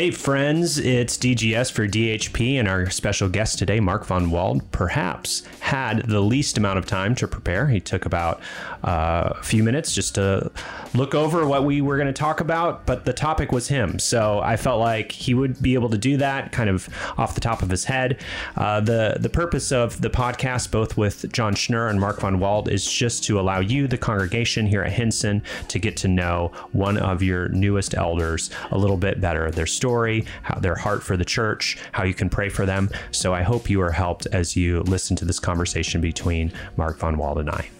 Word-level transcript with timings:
Hey, 0.00 0.10
friends, 0.10 0.78
it's 0.78 1.18
DGS 1.18 1.70
for 1.70 1.86
DHP, 1.86 2.54
and 2.54 2.66
our 2.66 2.88
special 2.88 3.28
guest 3.28 3.58
today, 3.58 3.80
Mark 3.80 4.06
VonWald, 4.06 4.62
perhaps 4.72 5.42
had 5.60 6.08
the 6.08 6.20
least 6.20 6.56
amount 6.56 6.78
of 6.78 6.86
time 6.86 7.14
to 7.16 7.28
prepare. 7.28 7.66
He 7.66 7.80
took 7.80 8.06
about 8.06 8.40
uh, 8.82 9.34
a 9.38 9.42
few 9.42 9.62
minutes 9.62 9.94
just 9.94 10.14
to 10.14 10.50
look 10.94 11.14
over 11.14 11.46
what 11.46 11.64
we 11.64 11.80
were 11.80 11.96
going 11.96 12.06
to 12.06 12.12
talk 12.12 12.40
about, 12.40 12.86
but 12.86 13.04
the 13.04 13.12
topic 13.12 13.52
was 13.52 13.68
him. 13.68 13.98
So 13.98 14.40
I 14.40 14.56
felt 14.56 14.80
like 14.80 15.12
he 15.12 15.34
would 15.34 15.60
be 15.62 15.74
able 15.74 15.90
to 15.90 15.98
do 15.98 16.16
that 16.16 16.52
kind 16.52 16.70
of 16.70 16.88
off 17.18 17.34
the 17.34 17.40
top 17.40 17.62
of 17.62 17.70
his 17.70 17.84
head. 17.84 18.20
Uh, 18.56 18.80
the, 18.80 19.16
the 19.20 19.28
purpose 19.28 19.72
of 19.72 20.00
the 20.00 20.10
podcast, 20.10 20.70
both 20.70 20.96
with 20.96 21.30
John 21.32 21.54
Schnurr 21.54 21.90
and 21.90 22.00
Mark 22.00 22.18
VonWald, 22.18 22.68
is 22.68 22.90
just 22.90 23.24
to 23.24 23.38
allow 23.38 23.60
you, 23.60 23.86
the 23.86 23.98
congregation 23.98 24.66
here 24.66 24.82
at 24.82 24.92
Hinson, 24.92 25.42
to 25.68 25.78
get 25.78 25.96
to 25.98 26.08
know 26.08 26.52
one 26.72 26.96
of 26.96 27.22
your 27.22 27.48
newest 27.48 27.94
elders 27.94 28.50
a 28.70 28.78
little 28.78 28.96
bit 28.96 29.20
better 29.20 29.50
their 29.50 29.66
story, 29.66 30.24
how 30.42 30.58
their 30.58 30.74
heart 30.74 31.02
for 31.02 31.16
the 31.16 31.24
church, 31.24 31.78
how 31.92 32.04
you 32.04 32.14
can 32.14 32.28
pray 32.28 32.48
for 32.48 32.66
them. 32.66 32.90
So 33.10 33.34
I 33.34 33.42
hope 33.42 33.70
you 33.70 33.80
are 33.82 33.92
helped 33.92 34.26
as 34.32 34.56
you 34.56 34.80
listen 34.80 35.16
to 35.16 35.24
this 35.24 35.38
conversation 35.38 36.00
between 36.00 36.52
Mark 36.76 36.98
VonWald 36.98 37.40
and 37.40 37.50
I. 37.50 37.79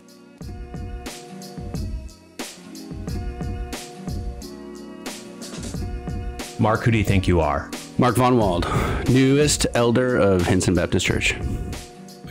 Mark, 6.61 6.83
who 6.83 6.91
do 6.91 6.99
you 6.99 7.05
think 7.05 7.27
you 7.27 7.41
are? 7.41 7.71
Mark 7.99 8.17
VonWald, 8.17 9.09
newest 9.09 9.67
elder 9.75 10.17
of 10.17 10.43
Hinson 10.47 10.75
Baptist 10.75 11.07
Church 11.07 11.35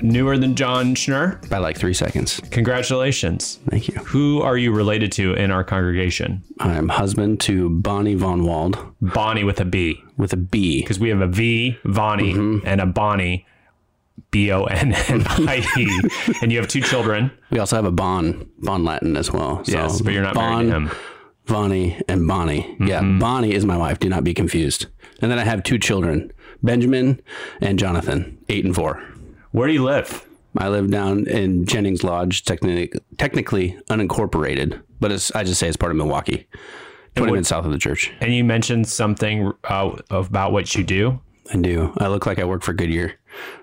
Newer 0.01 0.37
than 0.37 0.55
John 0.55 0.95
Schnurr? 0.95 1.49
by 1.49 1.57
like 1.57 1.77
three 1.77 1.93
seconds. 1.93 2.39
Congratulations. 2.51 3.59
Thank 3.69 3.89
you. 3.89 3.95
Who 3.95 4.41
are 4.41 4.55
you 4.57 4.71
related 4.71 5.11
to 5.13 5.33
in 5.33 5.51
our 5.51 5.63
congregation? 5.63 6.41
I'm 6.61 6.87
husband 6.87 7.41
to 7.41 7.69
Bonnie 7.69 8.15
VonWald 8.15 8.93
Bonnie 9.01 9.43
with 9.43 9.59
a 9.59 9.65
B. 9.65 10.01
with 10.15 10.31
a 10.31 10.37
B. 10.37 10.81
Because 10.81 10.99
we 10.99 11.09
have 11.09 11.19
a 11.21 11.27
V, 11.27 11.77
Vonnie, 11.83 12.33
Mm-hmm. 12.33 12.65
and 12.67 12.79
a 12.79 12.85
Bonnie, 12.85 13.45
B 14.31 14.51
O 14.53 14.63
N 14.65 14.93
N 14.93 15.23
I 15.27 15.65
E. 15.77 16.33
And 16.41 16.51
you 16.51 16.59
have 16.59 16.69
two 16.69 16.81
children. 16.81 17.29
We 17.51 17.59
also 17.59 17.75
have 17.75 17.85
a 17.85 17.91
Bon, 17.91 18.47
Bon 18.59 18.85
Latin 18.85 19.17
as 19.17 19.31
well. 19.33 19.65
So 19.65 19.71
Yes, 19.73 19.99
but 20.01 20.13
you're 20.13 20.23
not 20.23 20.35
bon, 20.35 20.69
married 20.69 20.87
to 20.87 20.91
him. 20.91 20.99
Vonnie 21.49 21.99
and 22.07 22.25
Bonnie. 22.27 22.77
Yeah, 22.79 23.01
Mm-hmm. 23.01 23.19
Bonnie 23.19 23.53
is 23.53 23.65
my 23.65 23.75
wife. 23.77 23.99
Do 23.99 24.07
not 24.09 24.23
be 24.23 24.33
confused. 24.33 24.85
And 25.21 25.29
then 25.29 25.37
I 25.39 25.43
have 25.43 25.63
two 25.63 25.77
children, 25.77 26.31
Benjamin 26.63 27.21
and 27.59 27.77
Jonathan, 27.77 28.37
eight 28.47 28.63
and 28.63 28.73
four. 28.73 29.03
Where 29.51 29.67
do 29.67 29.73
you 29.73 29.83
live? 29.83 30.25
I 30.57 30.69
live 30.69 30.89
down 30.89 31.27
in 31.27 31.65
Jennings 31.65 32.03
Lodge, 32.03 32.43
technically 32.43 32.91
technically 33.17 33.77
unincorporated, 33.89 34.81
but 34.99 35.11
it's 35.11 35.33
I 35.35 35.43
just 35.43 35.59
say 35.59 35.67
it's 35.67 35.77
part 35.77 35.91
of 35.91 35.97
Milwaukie, 35.97 36.45
twenty 37.15 37.31
what- 37.31 37.33
minutes 37.33 37.49
south 37.49 37.65
of 37.65 37.71
the 37.71 37.77
church. 37.77 38.11
And 38.21 38.33
you 38.33 38.43
mentioned 38.43 38.87
something 38.87 39.51
uh, 39.65 39.95
about 40.09 40.51
what 40.51 40.73
you 40.75 40.83
do, 40.83 41.19
I 41.53 41.57
do. 41.57 41.93
I 41.97 42.07
look 42.07 42.25
like 42.25 42.39
I 42.39 42.45
work 42.45 42.63
for 42.63 42.73
Goodyear, 42.73 43.13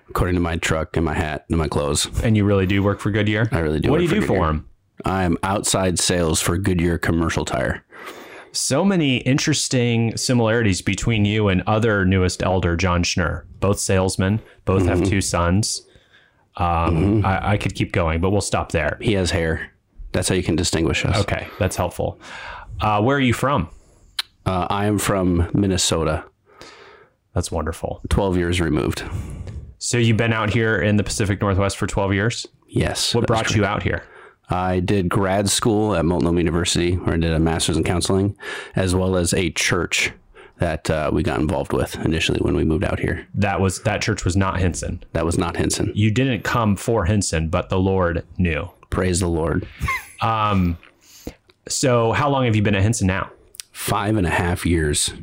according 0.09 0.35
to 0.35 0.41
my 0.41 0.57
truck 0.57 0.95
and 0.95 1.05
my 1.05 1.13
hat 1.13 1.45
and 1.49 1.57
my 1.57 1.67
clothes. 1.67 2.07
and 2.23 2.37
you 2.37 2.45
really 2.45 2.65
do 2.65 2.81
work 2.83 2.99
for 2.99 3.11
Goodyear. 3.11 3.49
I 3.51 3.59
really 3.59 3.79
do. 3.79 3.89
What 3.91 3.97
do 3.97 4.03
you 4.03 4.09
do 4.09 4.21
for 4.21 4.45
them? 4.45 4.67
I 5.05 5.23
am 5.23 5.37
outside 5.43 5.99
sales 5.99 6.41
for 6.41 6.57
Goodyear 6.57 6.97
Commercial 6.97 7.45
Tire. 7.45 7.83
So 8.51 8.83
many 8.83 9.17
interesting 9.17 10.15
similarities 10.17 10.81
between 10.81 11.25
you 11.25 11.47
and 11.49 11.61
other 11.67 12.05
newest 12.05 12.41
elder, 12.41 12.75
John 12.75 13.03
Schnurr. 13.03 13.43
Both 13.59 13.79
salesmen, 13.79 14.41
both 14.65 14.85
have 14.85 14.99
Mm-hmm. 14.99 15.09
two 15.09 15.21
sons. 15.21 15.83
Um, 16.55 17.23
I, 17.23 17.51
I 17.53 17.57
could 17.57 17.75
keep 17.75 17.91
going, 17.91 18.19
but 18.19 18.31
we'll 18.31 18.41
stop 18.41 18.71
there. 18.71 18.97
He 18.99 19.13
has 19.13 19.29
hair. 19.29 19.71
That's 20.11 20.29
how 20.29 20.35
you 20.35 20.41
can 20.41 20.55
distinguish 20.55 21.05
us. 21.05 21.19
Okay, 21.21 21.47
that's 21.59 21.75
helpful. 21.75 22.19
Uh, 22.81 23.01
where 23.01 23.17
are 23.17 23.21
you 23.21 23.33
from? 23.33 23.69
Uh, 24.45 24.65
I 24.69 24.85
am 24.85 24.97
from 24.97 25.49
Minnesota, 25.53 26.23
That's 27.35 27.51
wonderful. 27.51 28.01
12 28.09 28.37
years 28.37 28.59
removed. 28.61 29.03
So 29.77 29.97
you've 29.99 30.17
been 30.17 30.33
out 30.33 30.49
here 30.49 30.79
in 30.81 30.95
the 30.97 31.03
Pacific 31.03 31.39
Northwest 31.41 31.77
for 31.77 31.85
12 31.85 32.13
years. 32.13 32.47
Yes. 32.67 33.13
What 33.13 33.27
brought 33.27 33.53
you 33.53 33.65
out 33.65 33.83
here? 33.83 34.03
I 34.49 34.79
did 34.79 35.09
grad 35.09 35.49
school 35.49 35.93
at 35.95 36.05
Multnomah 36.05 36.37
University, 36.39 36.93
where 36.95 37.15
I 37.15 37.17
did 37.17 37.31
a 37.31 37.39
master's 37.39 37.77
in 37.77 37.83
counseling, 37.83 38.37
as 38.75 38.95
well 38.95 39.17
as 39.17 39.33
a 39.33 39.49
church 39.51 40.11
that 40.59 40.89
uh, 40.89 41.11
we 41.13 41.21
got 41.21 41.39
involved 41.39 41.73
with 41.73 41.95
initially 42.03 42.39
when 42.39 42.55
we 42.55 42.63
moved 42.63 42.83
out 42.83 42.99
here. 42.99 43.27
That 43.35 43.59
was 43.61 43.81
that 43.83 44.01
church 44.01 44.25
was 44.25 44.35
not 44.35 44.59
Hinson. 44.59 45.03
That 45.13 45.25
was 45.25 45.37
not 45.37 45.57
Hinson. 45.57 45.91
You 45.93 46.09
didn't 46.11 46.43
come 46.43 46.75
for 46.75 47.05
Hinson, 47.05 47.49
but 47.49 47.69
the 47.69 47.77
Lord 47.79 48.25
knew. 48.37 48.69
Praise 48.89 49.19
the 49.19 49.27
Lord. 49.27 49.67
um, 50.21 50.77
So 51.67 52.13
how 52.13 52.29
long 52.29 52.45
have 52.45 52.55
you 52.55 52.61
been 52.61 52.75
at 52.75 52.81
Hinson 52.81 53.07
now? 53.07 53.29
Five 53.73 54.15
and 54.17 54.25
a 54.25 54.31
half 54.31 54.65
years. 54.65 55.13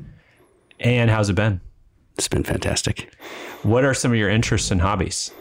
And 0.78 1.10
how's 1.10 1.30
it 1.30 1.34
been? 1.34 1.60
It's 2.16 2.28
been 2.28 2.44
fantastic. 2.44 3.12
What 3.62 3.84
are 3.84 3.94
some 3.94 4.12
of 4.12 4.18
your 4.18 4.28
interests 4.28 4.70
and 4.70 4.80
hobbies? 4.82 5.32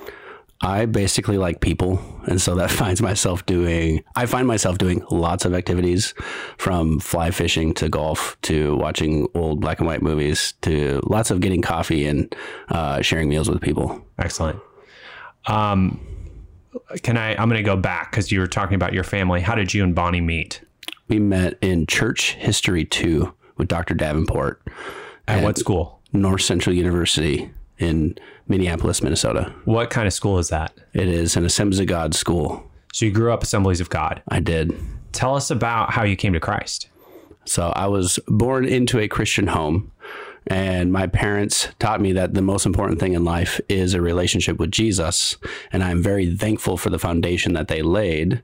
I 0.63 0.85
basically 0.85 1.37
like 1.37 1.59
people, 1.59 1.99
and 2.25 2.41
so 2.41 2.55
that 2.55 2.71
finds 2.81 3.01
myself 3.01 3.45
doing. 3.45 4.01
I 4.15 4.25
find 4.25 4.47
myself 4.47 4.77
doing 4.77 5.03
lots 5.11 5.43
of 5.43 5.53
activities, 5.53 6.13
from 6.57 6.99
fly 6.99 7.31
fishing 7.31 7.73
to 7.75 7.89
golf 7.89 8.37
to 8.43 8.75
watching 8.77 9.27
old 9.35 9.59
black 9.59 9.79
and 9.79 9.87
white 9.87 10.01
movies 10.01 10.53
to 10.61 11.01
lots 11.03 11.31
of 11.31 11.41
getting 11.41 11.61
coffee 11.61 12.07
and 12.07 12.33
uh, 12.69 13.01
sharing 13.01 13.27
meals 13.27 13.49
with 13.49 13.61
people. 13.61 14.03
Excellent. 14.17 14.59
Um, 15.47 15.99
can 17.03 17.17
I? 17.17 17.31
I'm 17.31 17.49
going 17.49 17.61
to 17.61 17.63
go 17.63 17.75
back 17.75 18.11
because 18.11 18.31
you 18.31 18.39
were 18.39 18.47
talking 18.47 18.75
about 18.75 18.93
your 18.93 19.03
family. 19.03 19.41
How 19.41 19.55
did 19.55 19.73
you 19.73 19.83
and 19.83 19.93
Bonnie 19.93 20.21
meet? 20.21 20.61
We 21.09 21.19
met 21.19 21.57
in 21.61 21.87
Church 21.87 22.35
History 22.35 22.85
Two 22.85 23.33
with 23.57 23.67
Dr. 23.67 23.93
Davenport 23.93 24.65
At 25.27 25.43
what 25.43 25.57
school? 25.57 25.99
North 26.13 26.41
Central 26.41 26.73
University 26.73 27.51
in 27.79 28.17
Minneapolis, 28.47 29.01
Minnesota. 29.01 29.53
What 29.65 29.89
kind 29.89 30.07
of 30.07 30.13
school 30.13 30.39
is 30.39 30.49
that? 30.49 30.73
It 30.93 31.07
is 31.07 31.35
an 31.35 31.45
Assemblies 31.45 31.79
of 31.79 31.87
God 31.87 32.13
school. 32.13 32.69
So 32.93 33.05
you 33.05 33.11
grew 33.11 33.33
up 33.33 33.43
Assemblies 33.43 33.81
of 33.81 33.89
God. 33.89 34.21
I 34.27 34.39
did. 34.39 34.73
Tell 35.11 35.35
us 35.35 35.49
about 35.49 35.91
how 35.91 36.03
you 36.03 36.15
came 36.15 36.33
to 36.33 36.39
Christ. 36.39 36.89
So 37.45 37.73
I 37.75 37.87
was 37.87 38.19
born 38.27 38.65
into 38.65 38.99
a 38.99 39.07
Christian 39.07 39.47
home, 39.47 39.91
and 40.47 40.91
my 40.91 41.07
parents 41.07 41.69
taught 41.79 42.01
me 42.01 42.13
that 42.13 42.33
the 42.33 42.41
most 42.41 42.65
important 42.65 42.99
thing 42.99 43.13
in 43.13 43.23
life 43.23 43.61
is 43.69 43.93
a 43.93 44.01
relationship 44.01 44.59
with 44.59 44.71
Jesus. 44.71 45.37
And 45.71 45.83
I'm 45.83 46.01
very 46.01 46.35
thankful 46.35 46.77
for 46.77 46.89
the 46.89 46.99
foundation 46.99 47.53
that 47.53 47.67
they 47.67 47.81
laid. 47.81 48.43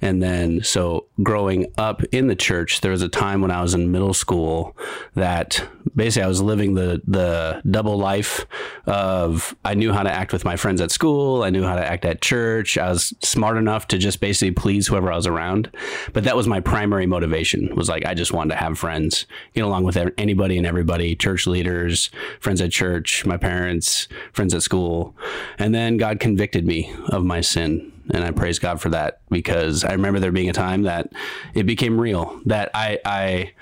And 0.00 0.22
then, 0.22 0.62
so 0.62 1.06
growing 1.22 1.66
up 1.78 2.02
in 2.12 2.26
the 2.26 2.34
church, 2.34 2.80
there 2.80 2.90
was 2.90 3.02
a 3.02 3.08
time 3.08 3.40
when 3.40 3.50
I 3.50 3.62
was 3.62 3.74
in 3.74 3.92
middle 3.92 4.14
school 4.14 4.76
that 5.14 5.66
basically 5.94 6.24
I 6.24 6.28
was 6.28 6.42
living 6.42 6.74
the 6.74 7.00
the 7.06 7.62
double 7.70 7.96
life 7.96 8.46
of 8.86 9.54
I 9.64 9.74
knew 9.74 9.92
how 9.92 10.02
to 10.02 10.10
act 10.10 10.32
with 10.32 10.44
my 10.44 10.56
friends 10.56 10.80
at 10.80 10.90
school, 10.90 11.42
I 11.42 11.50
knew 11.50 11.62
how 11.62 11.76
to 11.76 11.86
act 11.86 12.04
at 12.04 12.20
church. 12.20 12.76
I 12.76 12.90
was 12.90 13.14
smart 13.22 13.56
enough 13.56 13.86
to 13.88 13.98
just 13.98 14.20
basically 14.20 14.52
please 14.52 14.86
whoever 14.86 15.12
I 15.12 15.16
was 15.16 15.26
around. 15.26 15.70
But 16.12 16.24
that 16.24 16.36
was 16.36 16.46
my 16.46 16.60
primary 16.60 17.06
motivation. 17.06 17.74
Was 17.76 17.88
like 17.88 18.04
I 18.04 18.14
just 18.14 18.32
wanted 18.32 18.50
to 18.50 18.56
have 18.56 18.78
friends, 18.78 19.26
get 19.54 19.64
along 19.64 19.84
with 19.84 19.96
anybody 20.18 20.58
and 20.58 20.66
everybody, 20.66 21.14
church 21.14 21.35
leaders, 21.44 22.08
friends 22.38 22.60
at 22.60 22.70
church, 22.70 23.26
my 23.26 23.36
parents, 23.36 24.06
friends 24.32 24.54
at 24.54 24.62
school. 24.62 25.16
And 25.58 25.74
then 25.74 25.96
God 25.96 26.20
convicted 26.20 26.64
me 26.64 26.94
of 27.08 27.24
my 27.24 27.40
sin. 27.40 27.92
And 28.10 28.22
I 28.22 28.30
praise 28.30 28.60
God 28.60 28.80
for 28.80 28.90
that 28.90 29.20
because 29.28 29.82
I 29.82 29.90
remember 29.90 30.20
there 30.20 30.30
being 30.30 30.48
a 30.48 30.52
time 30.52 30.82
that 30.82 31.12
it 31.54 31.64
became 31.64 32.00
real, 32.00 32.40
that 32.44 32.70
I, 32.72 33.00
I 33.04 33.52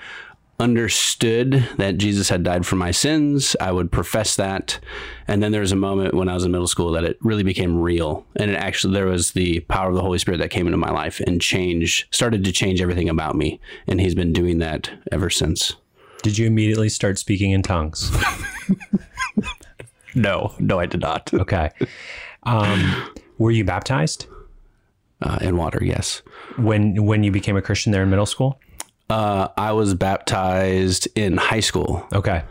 understood 0.59 1.67
that 1.77 1.97
Jesus 1.97 2.29
had 2.29 2.43
died 2.43 2.65
for 2.65 2.75
my 2.75 2.91
sins. 2.91 3.55
I 3.59 3.71
would 3.71 3.91
profess 3.91 4.35
that. 4.37 4.79
And 5.27 5.43
then 5.43 5.51
there 5.51 5.61
was 5.61 5.71
a 5.71 5.77
moment 5.77 6.13
when 6.13 6.29
I 6.29 6.33
was 6.33 6.45
in 6.45 6.51
middle 6.51 6.67
school 6.67 6.91
that 6.91 7.03
it 7.03 7.17
really 7.21 7.43
became 7.43 7.81
real. 7.81 8.25
And 8.35 8.51
it 8.51 8.55
actually, 8.55 8.93
there 8.93 9.07
was 9.07 9.31
the 9.31 9.61
power 9.61 9.89
of 9.89 9.95
the 9.95 10.01
Holy 10.01 10.19
Spirit 10.19 10.37
that 10.37 10.51
came 10.51 10.67
into 10.67 10.77
my 10.77 10.91
life 10.91 11.19
and 11.21 11.41
changed, 11.41 12.05
started 12.11 12.43
to 12.45 12.51
change 12.51 12.81
everything 12.81 13.09
about 13.09 13.35
me. 13.35 13.59
And 13.87 13.99
He's 13.99 14.15
been 14.15 14.33
doing 14.33 14.59
that 14.59 14.91
ever 15.11 15.29
since. 15.29 15.75
Did 16.23 16.37
you 16.37 16.47
immediately 16.47 16.89
start 16.89 17.17
speaking 17.19 17.51
in 17.51 17.61
tongues? 17.61 18.11
No, 20.17 20.55
no, 20.59 20.79
I 20.79 20.85
did 20.85 21.01
not. 21.01 21.33
Okay. 21.33 21.71
Um, 22.43 23.11
were 23.37 23.51
you 23.51 23.65
baptized 23.65 24.27
Uh, 25.21 25.37
in 25.41 25.57
water, 25.57 25.83
yes. 25.83 26.21
when 26.55 27.05
when 27.05 27.21
you 27.23 27.31
became 27.31 27.57
a 27.57 27.61
Christian 27.61 27.91
there 27.91 28.01
in 28.03 28.09
middle 28.09 28.25
school? 28.25 28.57
Uh, 29.09 29.49
I 29.57 29.73
was 29.73 29.93
baptized 29.93 31.09
in 31.15 31.35
high 31.35 31.59
school. 31.59 32.07
Okay. 32.13 32.43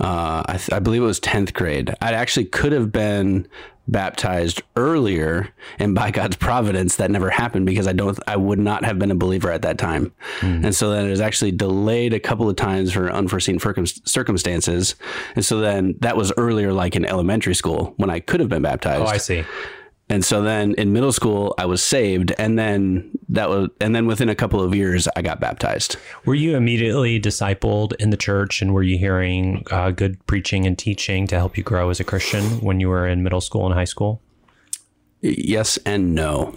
Uh, 0.00 0.42
I, 0.46 0.56
th- 0.56 0.72
I 0.72 0.80
believe 0.80 1.02
it 1.02 1.06
was 1.06 1.20
10th 1.20 1.52
grade. 1.54 1.94
I 2.00 2.14
actually 2.14 2.46
could 2.46 2.72
have 2.72 2.90
been 2.90 3.46
baptized 3.86 4.62
earlier, 4.76 5.52
and 5.78 5.94
by 5.94 6.10
God's 6.10 6.36
providence, 6.36 6.96
that 6.96 7.10
never 7.10 7.30
happened 7.30 7.66
because 7.66 7.86
I 7.86 7.92
don't, 7.92 8.18
I 8.26 8.36
would 8.36 8.58
not 8.58 8.84
have 8.84 8.98
been 8.98 9.10
a 9.10 9.14
believer 9.14 9.50
at 9.50 9.62
that 9.62 9.78
time. 9.78 10.12
Hmm. 10.40 10.64
And 10.64 10.74
so 10.74 10.90
then 10.90 11.06
it 11.06 11.10
was 11.10 11.20
actually 11.20 11.52
delayed 11.52 12.14
a 12.14 12.20
couple 12.20 12.48
of 12.48 12.56
times 12.56 12.92
for 12.92 13.10
unforeseen 13.10 13.58
circumstances. 13.58 14.94
And 15.36 15.44
so 15.44 15.60
then 15.60 15.96
that 16.00 16.16
was 16.16 16.32
earlier, 16.36 16.72
like 16.72 16.96
in 16.96 17.04
elementary 17.04 17.54
school 17.54 17.94
when 17.96 18.10
I 18.10 18.20
could 18.20 18.40
have 18.40 18.48
been 18.48 18.62
baptized. 18.62 19.02
Oh, 19.02 19.06
I 19.06 19.18
see. 19.18 19.44
And 20.08 20.24
so 20.24 20.42
then 20.42 20.74
in 20.74 20.92
middle 20.92 21.12
school 21.12 21.54
I 21.58 21.66
was 21.66 21.82
saved, 21.82 22.32
and 22.38 22.58
then 22.58 23.10
that 23.28 23.48
was, 23.48 23.70
and 23.80 23.94
then 23.94 24.06
within 24.06 24.28
a 24.28 24.34
couple 24.34 24.62
of 24.62 24.74
years 24.74 25.08
I 25.16 25.22
got 25.22 25.40
baptized. 25.40 25.96
Were 26.24 26.34
you 26.34 26.56
immediately 26.56 27.20
discipled 27.20 27.94
in 27.98 28.10
the 28.10 28.16
church, 28.16 28.62
and 28.62 28.74
were 28.74 28.82
you 28.82 28.98
hearing 28.98 29.64
uh, 29.70 29.90
good 29.90 30.24
preaching 30.26 30.66
and 30.66 30.78
teaching 30.78 31.26
to 31.28 31.36
help 31.36 31.56
you 31.56 31.62
grow 31.62 31.90
as 31.90 32.00
a 32.00 32.04
Christian 32.04 32.44
when 32.60 32.80
you 32.80 32.88
were 32.88 33.06
in 33.06 33.22
middle 33.22 33.40
school 33.40 33.66
and 33.66 33.74
high 33.74 33.84
school? 33.84 34.20
Yes 35.20 35.78
and 35.86 36.14
no. 36.14 36.54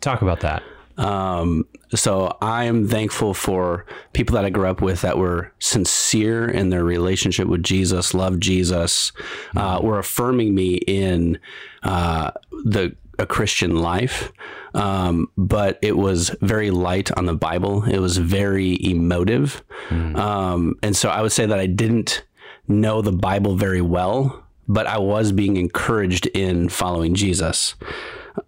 Talk 0.00 0.22
about 0.22 0.40
that. 0.40 0.62
Um, 1.02 1.66
so 1.94 2.36
I 2.40 2.64
am 2.64 2.88
thankful 2.88 3.34
for 3.34 3.84
people 4.12 4.34
that 4.34 4.44
I 4.44 4.50
grew 4.50 4.66
up 4.66 4.80
with 4.80 5.02
that 5.02 5.18
were 5.18 5.52
sincere 5.58 6.48
in 6.48 6.70
their 6.70 6.84
relationship 6.84 7.48
with 7.48 7.62
Jesus, 7.62 8.14
loved 8.14 8.42
Jesus, 8.42 9.12
uh, 9.56 9.80
were 9.82 9.98
affirming 9.98 10.54
me 10.54 10.76
in 10.76 11.38
uh, 11.82 12.30
the 12.64 12.96
a 13.18 13.26
Christian 13.26 13.76
life. 13.76 14.32
Um, 14.74 15.28
but 15.36 15.78
it 15.82 15.98
was 15.98 16.34
very 16.40 16.70
light 16.70 17.10
on 17.18 17.26
the 17.26 17.34
Bible. 17.34 17.84
It 17.84 17.98
was 17.98 18.16
very 18.16 18.78
emotive, 18.82 19.62
um, 19.90 20.76
and 20.82 20.96
so 20.96 21.10
I 21.10 21.20
would 21.20 21.32
say 21.32 21.44
that 21.44 21.58
I 21.58 21.66
didn't 21.66 22.24
know 22.68 23.02
the 23.02 23.12
Bible 23.12 23.54
very 23.56 23.82
well, 23.82 24.42
but 24.66 24.86
I 24.86 24.98
was 24.98 25.30
being 25.30 25.58
encouraged 25.58 26.26
in 26.28 26.70
following 26.70 27.14
Jesus. 27.14 27.74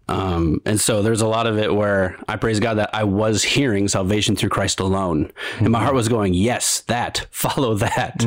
Um, 0.09 0.61
and 0.65 0.81
so 0.81 1.03
there's 1.03 1.21
a 1.21 1.27
lot 1.27 1.47
of 1.47 1.59
it 1.59 1.75
where 1.75 2.17
I 2.29 2.37
praise 2.37 2.61
God 2.61 2.75
that 2.75 2.95
I 2.95 3.05
was 3.05 3.43
hearing 3.43 3.89
salvation 3.89 4.37
through 4.37 4.51
Christ 4.51 4.81
alone. 4.81 5.33
And 5.59 5.71
my 5.71 5.83
heart 5.83 5.95
was 5.95 6.09
going, 6.09 6.35
yes, 6.35 6.81
that, 6.83 7.27
follow 7.31 7.75
that. 7.75 8.25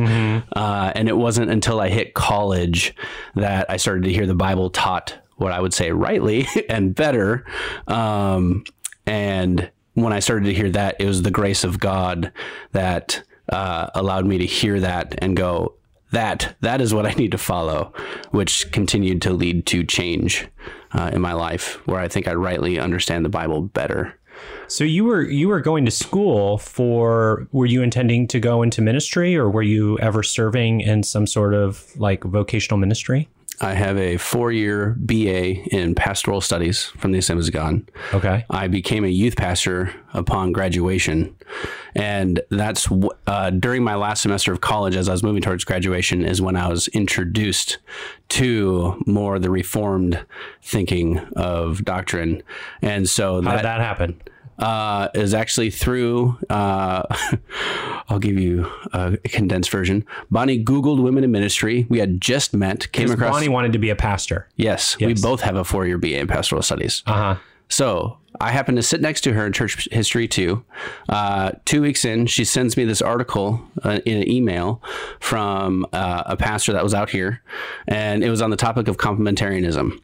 Uh, 0.55 0.91
and 0.95 1.07
it 1.07 1.17
wasn't 1.17 1.51
until 1.51 1.79
I 1.79 1.89
hit 1.89 2.13
college 2.13 2.95
that 3.35 3.69
I 3.69 3.77
started 3.77 4.03
to 4.05 4.13
hear 4.13 4.25
the 4.25 4.35
Bible 4.35 4.69
taught 4.69 5.17
what 5.35 5.51
I 5.51 5.61
would 5.61 5.73
say 5.73 5.91
rightly 5.91 6.47
and 6.69 6.95
better. 6.95 7.45
Um, 7.87 8.63
and 9.05 9.69
when 9.93 10.13
I 10.13 10.19
started 10.19 10.45
to 10.45 10.53
hear 10.53 10.69
that, 10.71 10.95
it 10.99 11.05
was 11.05 11.21
the 11.21 11.31
grace 11.31 11.63
of 11.63 11.79
God 11.79 12.31
that 12.71 13.23
uh, 13.49 13.89
allowed 13.95 14.25
me 14.25 14.39
to 14.39 14.45
hear 14.45 14.79
that 14.79 15.15
and 15.19 15.35
go, 15.35 15.75
that 16.11 16.55
that 16.61 16.81
is 16.81 16.93
what 16.93 17.05
I 17.05 17.11
need 17.13 17.31
to 17.31 17.37
follow, 17.37 17.93
which 18.31 18.71
continued 18.71 19.21
to 19.23 19.33
lead 19.33 19.65
to 19.67 19.83
change 19.83 20.47
uh, 20.93 21.11
in 21.13 21.21
my 21.21 21.33
life, 21.33 21.85
where 21.87 21.99
I 21.99 22.07
think 22.07 22.27
I 22.27 22.33
rightly 22.33 22.79
understand 22.79 23.25
the 23.25 23.29
Bible 23.29 23.61
better. 23.61 24.17
So 24.67 24.83
you 24.83 25.03
were 25.03 25.23
you 25.23 25.47
were 25.47 25.61
going 25.61 25.85
to 25.85 25.91
school 25.91 26.57
for 26.57 27.47
were 27.51 27.65
you 27.65 27.81
intending 27.81 28.27
to 28.27 28.39
go 28.39 28.61
into 28.61 28.81
ministry 28.81 29.35
or 29.35 29.49
were 29.49 29.63
you 29.63 29.97
ever 29.99 30.23
serving 30.23 30.81
in 30.81 31.03
some 31.03 31.25
sort 31.25 31.53
of 31.53 31.85
like 31.97 32.23
vocational 32.23 32.77
ministry? 32.77 33.27
I 33.59 33.73
have 33.73 33.97
a 33.97 34.17
four-year 34.17 34.95
BA 34.99 35.75
in 35.75 35.95
pastoral 35.95 36.41
studies 36.41 36.85
from 36.97 37.11
the 37.11 37.17
Assemblies 37.17 37.47
of 37.47 37.53
God. 37.53 37.89
Okay. 38.13 38.45
I 38.49 38.67
became 38.67 39.03
a 39.03 39.09
youth 39.09 39.35
pastor 39.35 39.93
upon 40.13 40.51
graduation, 40.51 41.35
and 41.95 42.39
that's 42.51 42.87
uh, 43.25 43.49
during 43.49 43.83
my 43.83 43.95
last 43.95 44.21
semester 44.21 44.51
of 44.53 44.61
college. 44.61 44.95
As 44.95 45.09
I 45.09 45.11
was 45.11 45.23
moving 45.23 45.41
towards 45.41 45.63
graduation, 45.63 46.23
is 46.23 46.41
when 46.41 46.55
I 46.55 46.67
was 46.67 46.87
introduced 46.89 47.79
to 48.29 49.01
more 49.07 49.39
the 49.39 49.49
reformed 49.49 50.23
thinking 50.61 51.17
of 51.35 51.83
doctrine, 51.83 52.43
and 52.83 53.09
so 53.09 53.41
How 53.41 53.55
did 53.55 53.65
that 53.65 53.79
happen? 53.79 54.21
uh, 54.59 55.09
is 55.13 55.33
actually 55.33 55.71
through. 55.71 56.37
Uh, 56.49 57.03
I'll 58.09 58.19
give 58.19 58.37
you 58.37 58.71
a 58.93 59.17
condensed 59.25 59.69
version. 59.69 60.05
Bonnie 60.31 60.63
Googled 60.63 61.01
women 61.01 61.23
in 61.23 61.31
ministry. 61.31 61.85
We 61.89 61.99
had 61.99 62.21
just 62.21 62.53
met, 62.53 62.91
came 62.91 63.11
across. 63.11 63.31
Bonnie 63.31 63.49
wanted 63.49 63.73
to 63.73 63.79
be 63.79 63.89
a 63.89 63.95
pastor. 63.95 64.47
yes, 64.55 64.97
we 64.99 65.13
both 65.13 65.41
have 65.41 65.55
a 65.55 65.63
four-year 65.63 65.97
BA 65.97 66.19
in 66.19 66.27
pastoral 66.27 66.61
studies. 66.61 67.03
Uh-huh. 67.05 67.35
So 67.69 68.17
I 68.39 68.51
happened 68.51 68.77
to 68.77 68.83
sit 68.83 69.01
next 69.01 69.21
to 69.21 69.33
her 69.33 69.45
in 69.45 69.53
church 69.53 69.87
history 69.91 70.27
two. 70.27 70.63
Uh, 71.09 71.51
two 71.65 71.81
weeks 71.81 72.05
in, 72.05 72.27
she 72.27 72.45
sends 72.45 72.77
me 72.77 72.85
this 72.85 73.01
article 73.01 73.61
uh, 73.83 73.99
in 74.05 74.21
an 74.21 74.29
email 74.29 74.81
from 75.19 75.85
uh, 75.91 76.23
a 76.25 76.37
pastor 76.37 76.73
that 76.73 76.83
was 76.83 76.93
out 76.93 77.09
here, 77.09 77.41
and 77.87 78.23
it 78.23 78.29
was 78.29 78.41
on 78.41 78.51
the 78.51 78.57
topic 78.57 78.87
of 78.87 78.97
complementarianism. 78.97 79.99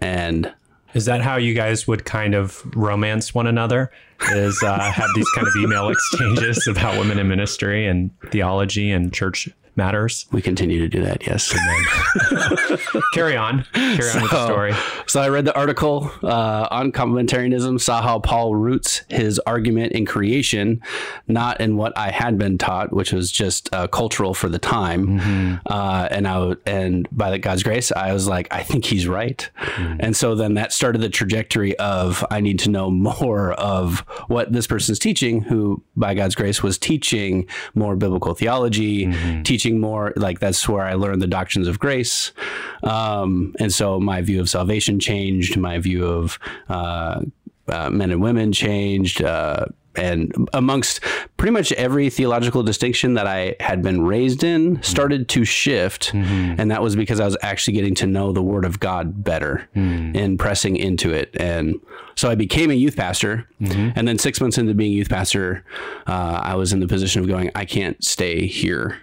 And 0.00 0.52
Is 0.94 1.06
that 1.06 1.22
how 1.22 1.36
you 1.36 1.54
guys 1.54 1.86
would 1.86 2.04
kind 2.04 2.34
of 2.34 2.62
romance 2.76 3.34
one 3.34 3.46
another? 3.46 3.90
Is 4.30 4.62
uh, 4.62 4.78
have 4.78 5.08
these 5.14 5.28
kind 5.30 5.46
of 5.46 5.52
email 5.56 5.88
exchanges 5.90 6.66
about 6.66 6.98
women 6.98 7.18
in 7.18 7.28
ministry 7.28 7.86
and 7.86 8.10
theology 8.30 8.90
and 8.90 9.12
church 9.12 9.48
matters? 9.76 10.26
we 10.32 10.42
continue 10.42 10.78
to 10.78 10.88
do 10.88 11.02
that. 11.02 11.26
Yes. 11.26 11.52
Carry 13.14 13.36
on. 13.36 13.64
Carry 13.72 14.10
on 14.10 14.22
with 14.22 14.30
the 14.30 14.44
story. 14.46 14.72
So 15.06 15.20
I 15.20 15.28
read 15.28 15.44
the 15.44 15.54
article 15.56 16.10
uh, 16.22 16.68
on 16.70 16.92
complementarianism, 16.92 17.80
saw 17.80 18.02
how 18.02 18.18
Paul 18.18 18.54
roots 18.54 19.02
his 19.08 19.38
argument 19.40 19.92
in 19.92 20.06
creation, 20.06 20.80
not 21.28 21.60
in 21.60 21.76
what 21.76 21.96
I 21.96 22.10
had 22.10 22.38
been 22.38 22.58
taught, 22.58 22.92
which 22.92 23.12
was 23.12 23.30
just 23.30 23.72
uh, 23.74 23.86
cultural 23.88 24.34
for 24.34 24.48
the 24.48 24.58
time. 24.58 25.60
Uh, 25.66 26.08
and 26.10 26.26
I 26.28 26.54
and 26.66 27.08
by 27.12 27.30
the 27.30 27.38
God's 27.38 27.62
grace, 27.62 27.92
I 27.92 28.12
was 28.12 28.26
like, 28.26 28.48
I 28.50 28.62
think 28.62 28.84
he's 28.84 29.06
right. 29.06 29.48
And 30.00 30.16
so 30.16 30.34
then 30.34 30.54
that 30.54 30.72
started 30.72 31.00
the 31.00 31.08
trajectory 31.08 31.76
of 31.78 32.24
I 32.30 32.40
need 32.40 32.58
to 32.60 32.70
know 32.70 32.90
more 33.12 33.52
of 33.52 34.00
what 34.28 34.52
this 34.52 34.66
person's 34.66 34.98
teaching, 34.98 35.42
who 35.42 35.82
by 35.96 36.14
God's 36.14 36.34
grace 36.34 36.62
was 36.62 36.78
teaching 36.78 37.46
more 37.74 37.96
biblical 37.96 38.34
theology, 38.34 39.12
teaching 39.42 39.80
more 39.80 40.12
like 40.16 40.40
that's 40.40 40.68
where 40.68 40.84
I 40.84 40.94
learned 40.94 41.22
the 41.22 41.26
doctrines 41.26 41.68
of 41.68 41.78
grace. 41.78 42.32
Um, 42.82 43.54
and 43.58 43.72
so 43.72 44.00
my 44.00 44.22
view 44.22 44.40
of 44.40 44.48
salvation 44.48 44.98
changed, 45.00 45.56
my 45.56 45.78
view 45.78 46.04
of 46.06 46.38
uh, 46.68 47.22
uh, 47.68 47.90
men 47.90 48.10
and 48.10 48.20
women 48.20 48.52
changed. 48.52 49.22
Uh, 49.22 49.66
and 49.94 50.32
amongst 50.54 51.00
pretty 51.36 51.52
much 51.52 51.70
every 51.72 52.08
theological 52.08 52.62
distinction 52.62 53.12
that 53.12 53.26
I 53.26 53.56
had 53.60 53.82
been 53.82 54.00
raised 54.00 54.42
in 54.42 54.82
started 54.82 55.28
to 55.28 55.44
shift. 55.44 56.14
And 56.14 56.70
that 56.70 56.80
was 56.82 56.96
because 56.96 57.20
I 57.20 57.26
was 57.26 57.36
actually 57.42 57.74
getting 57.74 57.94
to 57.96 58.06
know 58.06 58.32
the 58.32 58.40
Word 58.40 58.64
of 58.64 58.80
God 58.80 59.22
better 59.22 59.68
and 59.74 60.38
pressing 60.38 60.76
into 60.76 61.12
it. 61.12 61.36
And 61.38 61.78
so 62.14 62.30
I 62.30 62.36
became 62.36 62.70
a 62.70 62.74
youth 62.74 62.96
pastor. 62.96 63.46
And 63.94 64.08
then 64.08 64.18
six 64.18 64.40
months 64.40 64.56
into 64.56 64.72
being 64.72 64.92
a 64.92 64.96
youth 64.96 65.10
pastor, 65.10 65.62
uh, 66.06 66.40
I 66.42 66.54
was 66.54 66.72
in 66.72 66.80
the 66.80 66.88
position 66.88 67.20
of 67.20 67.28
going, 67.28 67.50
I 67.54 67.66
can't 67.66 68.02
stay 68.02 68.46
here. 68.46 68.96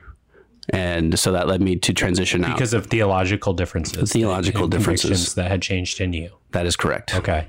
And 0.71 1.17
so 1.19 1.31
that 1.31 1.47
led 1.47 1.61
me 1.61 1.75
to 1.77 1.93
transition 1.93 2.43
out. 2.45 2.53
Because 2.55 2.73
of 2.73 2.87
theological 2.87 3.53
differences. 3.53 4.11
Theological 4.11 4.67
differences. 4.67 5.33
that 5.35 5.49
had 5.49 5.61
changed 5.61 5.99
in 6.01 6.13
you. 6.13 6.31
that 6.51 6.65
is 6.65 6.75
correct. 6.75 7.15
Okay. 7.15 7.47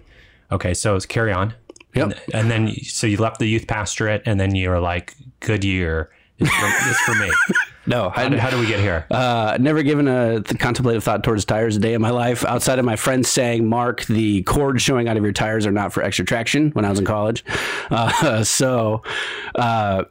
Okay. 0.50 0.74
So 0.74 0.96
it's 0.96 1.06
carry 1.06 1.32
on. 1.32 1.54
Yep. 1.94 2.04
And, 2.04 2.34
and 2.34 2.50
then, 2.50 2.74
so 2.84 3.06
you 3.06 3.16
left 3.16 3.38
the 3.40 3.46
youth 3.46 3.66
pastorate 3.66 4.22
and 4.24 4.38
then 4.38 4.54
you 4.54 4.68
were 4.70 4.80
like, 4.80 5.14
Goodyear. 5.40 6.10
It's 6.38 6.50
for, 6.50 7.12
for 7.12 7.18
me. 7.20 7.30
No, 7.86 8.10
How, 8.10 8.28
did, 8.28 8.38
how 8.38 8.50
do 8.50 8.58
we 8.60 8.66
get 8.66 8.78
here? 8.78 9.06
Uh, 9.10 9.56
never 9.58 9.82
given 9.82 10.06
a 10.06 10.42
th- 10.42 10.60
contemplative 10.60 11.02
thought 11.02 11.24
towards 11.24 11.44
tires 11.46 11.76
a 11.76 11.80
day 11.80 11.94
in 11.94 12.00
my 12.02 12.10
life 12.10 12.44
outside 12.44 12.78
of 12.78 12.84
my 12.84 12.94
friends 12.94 13.28
saying, 13.28 13.66
Mark, 13.66 14.04
the 14.04 14.42
cords 14.42 14.82
showing 14.82 15.08
out 15.08 15.16
of 15.16 15.24
your 15.24 15.32
tires 15.32 15.66
are 15.66 15.72
not 15.72 15.92
for 15.92 16.02
extra 16.02 16.24
traction 16.24 16.70
when 16.72 16.84
I 16.84 16.90
was 16.90 16.98
in 16.98 17.06
college. 17.06 17.42
Uh, 17.90 18.44
so, 18.44 19.02
uh, 19.54 20.04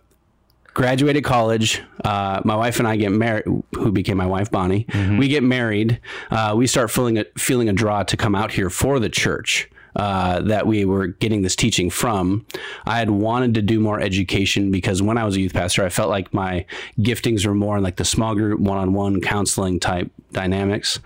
graduated 0.73 1.23
college. 1.23 1.81
Uh, 2.03 2.41
my 2.45 2.55
wife 2.55 2.79
and 2.79 2.87
I 2.87 2.95
get 2.95 3.11
married, 3.11 3.45
who 3.75 3.91
became 3.91 4.17
my 4.17 4.25
wife, 4.25 4.51
Bonnie. 4.51 4.85
We 5.17 5.27
get 5.27 5.43
married. 5.43 5.99
Uh, 6.31 6.53
we 6.55 6.67
start 6.67 6.91
feeling 6.91 7.17
a, 7.17 7.25
feeling 7.37 7.69
a 7.69 7.73
draw 7.73 8.03
to 8.03 8.17
come 8.17 8.35
out 8.35 8.51
here 8.51 8.69
for 8.69 8.99
the 8.99 9.09
church. 9.09 9.69
Uh, 9.95 10.39
that 10.41 10.67
we 10.67 10.85
were 10.85 11.07
getting 11.07 11.41
this 11.41 11.55
teaching 11.55 11.89
from. 11.89 12.45
I 12.85 12.99
had 12.99 13.09
wanted 13.09 13.55
to 13.55 13.61
do 13.63 13.79
more 13.79 13.99
education 13.99 14.69
because 14.69 15.01
when 15.01 15.17
I 15.17 15.25
was 15.25 15.35
a 15.35 15.41
youth 15.41 15.53
pastor, 15.53 15.83
I 15.83 15.89
felt 15.89 16.09
like 16.09 16.31
my 16.31 16.65
giftings 16.99 17.45
were 17.45 17.55
more 17.55 17.75
in 17.75 17.83
like 17.83 17.95
the 17.95 18.05
small 18.05 18.35
group, 18.35 18.59
one 18.59 18.77
on 18.77 18.93
one 18.93 19.19
counseling 19.19 19.79
type 19.79 20.09
dynamics. 20.31 20.99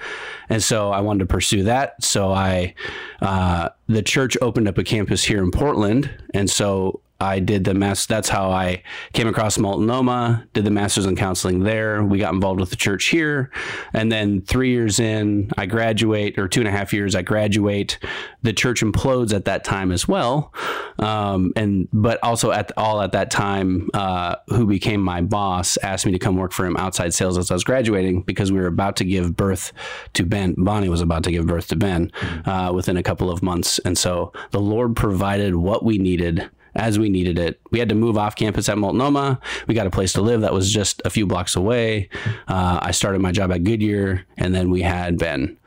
And 0.50 0.62
so 0.62 0.91
I 0.91 1.00
wanted 1.00 1.20
to 1.20 1.25
pursue 1.27 1.63
that. 1.63 2.03
So 2.03 2.32
I, 2.34 2.75
uh, 3.22 3.70
the 3.88 4.03
church 4.03 4.38
opened 4.41 4.67
up 4.67 4.77
a 4.77 4.84
campus 4.84 5.24
here 5.24 5.41
in 5.41 5.50
Portland. 5.50 6.12
And 6.34 6.50
so 6.50 7.00
I 7.24 7.39
did 7.39 7.63
the 7.63 7.74
mass. 7.74 8.06
That's 8.06 8.30
how 8.30 8.51
I 8.51 8.84
came 9.13 9.27
across 9.27 9.58
Multnomah. 9.58 10.48
Did 10.53 10.65
the 10.65 10.72
masters 10.72 11.06
in 11.06 11.15
counseling 11.15 11.63
there. 11.63 12.03
We 12.03 12.20
got 12.20 12.34
involved 12.34 12.60
with 12.60 12.70
the 12.70 12.75
church 12.75 13.06
here, 13.06 13.51
and 13.94 14.12
then 14.12 14.42
three 14.42 14.70
years 14.70 15.00
in, 15.00 15.50
I 15.58 15.65
graduate, 15.65 16.38
or 16.38 16.48
two 16.48 16.62
and 16.62 16.68
a 16.68 16.72
half 16.72 16.94
years, 16.94 17.15
I 17.15 17.22
graduate. 17.22 17.98
The 18.42 18.53
church 18.53 18.82
implodes 18.82 19.34
at 19.34 19.46
that 19.46 19.63
time 19.63 19.92
as 19.92 20.08
well, 20.08 20.53
um, 21.00 21.53
and 21.56 21.88
but 21.94 22.20
also 22.24 22.51
at 22.51 22.72
all 22.77 23.01
at 23.01 23.13
that 23.13 23.32
time, 23.32 23.89
uh, 23.94 24.36
who 24.50 24.65
became 24.68 25.01
my 25.01 25.22
boss 25.22 25.77
asked 25.77 26.06
me 26.06 26.12
to 26.12 26.20
come 26.20 26.36
work 26.36 26.51
for 26.51 26.65
him 26.65 26.77
outside 26.77 27.13
sales 27.13 27.38
as 27.38 27.50
I 27.50 27.53
was 27.53 27.63
graduating 27.63 28.22
because 28.24 28.51
we 28.51 28.60
were 28.60 28.68
about 28.68 28.96
to 28.98 29.06
give 29.06 29.36
birth 29.36 29.72
to 30.13 30.25
Ben. 30.25 30.56
Bonnie 30.58 30.89
was 30.89 31.01
about 31.01 31.24
to 31.24 31.32
give 31.32 31.48
birth 31.48 31.68
to 31.70 31.75
Ben 31.75 32.12
uh, 32.46 32.72
within 32.74 32.98
a 32.98 33.03
couple 33.03 33.30
of 33.30 33.42
months, 33.42 33.80
and 33.80 33.98
so 33.98 34.34
the 34.51 34.60
Lord 34.60 34.96
provided 34.96 35.56
what 35.56 35.84
we 35.84 35.98
needed 35.98 36.50
as 36.75 36.98
we 37.00 37.10
needed 37.10 37.38
it. 37.38 37.60
We 37.72 37.80
had 37.80 37.89
to 37.89 37.96
move 37.96 38.18
off 38.18 38.36
campus 38.36 38.68
at 38.70 38.77
Multnomah. 38.77 39.39
We 39.68 39.75
got 39.75 39.88
a 39.88 39.92
place 39.92 40.13
to 40.13 40.22
live 40.22 40.42
that 40.42 40.53
was 40.53 40.72
just 40.72 41.01
a 41.06 41.10
few 41.10 41.25
blocks 41.25 41.56
away. 41.56 42.10
Uh, 42.48 42.80
I 42.82 42.92
started 42.92 43.22
my 43.22 43.32
job 43.32 43.51
at 43.51 43.63
Goodyear, 43.63 44.25
and 44.38 44.53
then 44.56 44.70
we 44.70 44.82
had 44.82 45.18
Ben. 45.18 45.58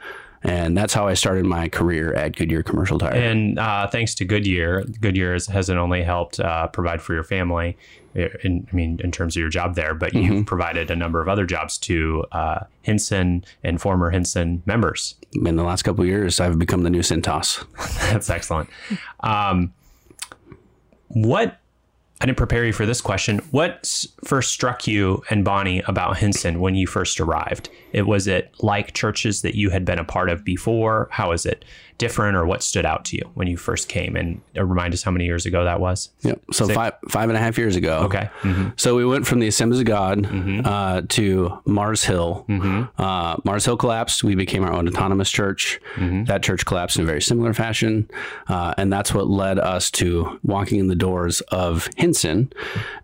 And 0.42 0.76
that's 0.76 0.94
how 0.94 1.08
I 1.08 1.14
started 1.14 1.44
my 1.44 1.68
career 1.68 2.14
at 2.14 2.36
Goodyear 2.36 2.62
Commercial 2.62 2.98
Tire. 3.00 3.14
And 3.14 3.58
uh, 3.58 3.88
thanks 3.88 4.14
to 4.16 4.24
Goodyear, 4.24 4.84
Goodyear 5.00 5.32
has, 5.32 5.46
hasn't 5.48 5.76
only 5.78 6.02
helped 6.04 6.38
uh, 6.38 6.68
provide 6.68 7.02
for 7.02 7.14
your 7.14 7.24
family, 7.24 7.76
in, 8.14 8.66
I 8.70 8.74
mean, 8.76 9.00
in 9.02 9.10
terms 9.10 9.36
of 9.36 9.40
your 9.40 9.48
job 9.48 9.74
there, 9.74 9.92
but 9.92 10.12
Mm-hmm. 10.12 10.32
you've 10.32 10.46
provided 10.46 10.90
a 10.90 10.96
number 10.96 11.20
of 11.20 11.28
other 11.28 11.46
jobs 11.46 11.76
to 11.78 12.24
uh, 12.32 12.60
Hinson 12.82 13.44
and 13.64 13.80
former 13.80 14.10
Hinson 14.10 14.62
members. 14.66 15.16
In 15.34 15.56
the 15.56 15.64
last 15.64 15.82
couple 15.82 16.02
of 16.02 16.08
years, 16.08 16.38
I've 16.38 16.58
become 16.60 16.82
the 16.84 16.90
new 16.90 17.00
Cintas. 17.02 17.64
That's 18.12 18.30
excellent. 18.30 18.70
Um, 19.20 19.72
what 21.16 21.58
I 22.20 22.26
didn't 22.26 22.36
prepare 22.36 22.64
you 22.66 22.74
for 22.74 22.84
this 22.84 23.00
question. 23.00 23.38
What 23.50 24.06
first 24.24 24.52
struck 24.52 24.86
you 24.86 25.22
and 25.30 25.44
Bonnie 25.44 25.82
about 25.86 26.18
Hinson 26.18 26.60
when 26.60 26.74
you 26.74 26.86
first 26.86 27.20
arrived? 27.20 27.70
It 27.96 28.06
was 28.06 28.26
it 28.26 28.54
like 28.60 28.92
churches 28.92 29.40
that 29.40 29.54
you 29.54 29.70
had 29.70 29.86
been 29.86 29.98
a 29.98 30.04
part 30.04 30.28
of 30.28 30.44
before? 30.44 31.08
How 31.10 31.32
is 31.32 31.46
it 31.46 31.64
different, 31.98 32.36
or 32.36 32.44
what 32.44 32.62
stood 32.62 32.84
out 32.84 33.06
to 33.06 33.16
you 33.16 33.22
when 33.32 33.48
you 33.48 33.56
first 33.56 33.88
came? 33.88 34.16
And 34.16 34.42
uh, 34.54 34.62
remind 34.64 34.92
us 34.92 35.02
how 35.02 35.10
many 35.10 35.24
years 35.24 35.46
ago 35.46 35.64
that 35.64 35.80
was. 35.80 36.10
Yep. 36.20 36.42
So 36.52 36.68
five 36.68 36.92
five 37.08 37.30
and 37.30 37.38
a 37.38 37.40
half 37.40 37.56
years 37.56 37.74
ago. 37.74 38.00
Okay. 38.00 38.28
Mm-hmm. 38.42 38.68
So 38.76 38.96
we 38.96 39.06
went 39.06 39.26
from 39.26 39.38
the 39.38 39.48
Assemblies 39.48 39.80
of 39.80 39.86
God 39.86 40.26
uh, 40.66 41.02
to 41.08 41.58
Mars 41.64 42.04
Hill. 42.04 42.44
Uh, 42.98 43.36
Mars 43.44 43.64
Hill 43.64 43.78
collapsed. 43.78 44.22
We 44.22 44.34
became 44.34 44.62
our 44.62 44.74
own 44.74 44.86
autonomous 44.88 45.30
church. 45.30 45.80
That 46.26 46.42
church 46.42 46.66
collapsed 46.66 46.98
in 46.98 47.04
a 47.04 47.06
very 47.06 47.22
similar 47.22 47.54
fashion, 47.54 48.10
uh, 48.48 48.74
and 48.76 48.92
that's 48.92 49.14
what 49.14 49.26
led 49.28 49.58
us 49.58 49.90
to 49.92 50.38
walking 50.42 50.80
in 50.80 50.88
the 50.88 50.94
doors 50.94 51.40
of 51.50 51.88
Hinson. 51.96 52.52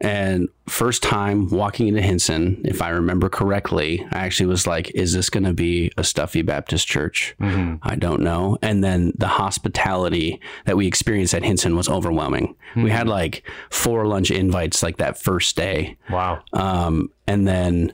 And 0.02 0.50
first 0.66 1.02
time 1.02 1.48
walking 1.48 1.88
into 1.88 2.02
Hinson, 2.02 2.60
if 2.64 2.82
I 2.82 2.90
remember 2.90 3.28
correctly, 3.30 4.06
I 4.12 4.26
actually 4.26 4.46
was 4.46 4.66
like, 4.66 4.81
"Is 4.90 5.12
this 5.12 5.30
going 5.30 5.44
to 5.44 5.52
be 5.52 5.90
a 5.96 6.04
stuffy 6.04 6.42
Baptist 6.42 6.86
church?" 6.88 7.34
I 7.40 7.96
don't 7.96 8.22
know. 8.22 8.58
And 8.62 8.82
then 8.82 9.12
the 9.16 9.28
hospitality 9.28 10.40
that 10.66 10.76
we 10.76 10.86
experienced 10.86 11.34
at 11.34 11.42
Hinson 11.44 11.76
was 11.76 11.88
overwhelming. 11.88 12.54
We 12.76 12.90
had 12.90 13.08
like 13.08 13.42
four 13.70 14.06
lunch 14.06 14.30
invites 14.30 14.82
like 14.82 14.96
that 14.96 15.18
first 15.20 15.56
day. 15.56 15.96
Wow. 16.10 16.42
Um, 16.52 17.10
and 17.26 17.46
then 17.46 17.92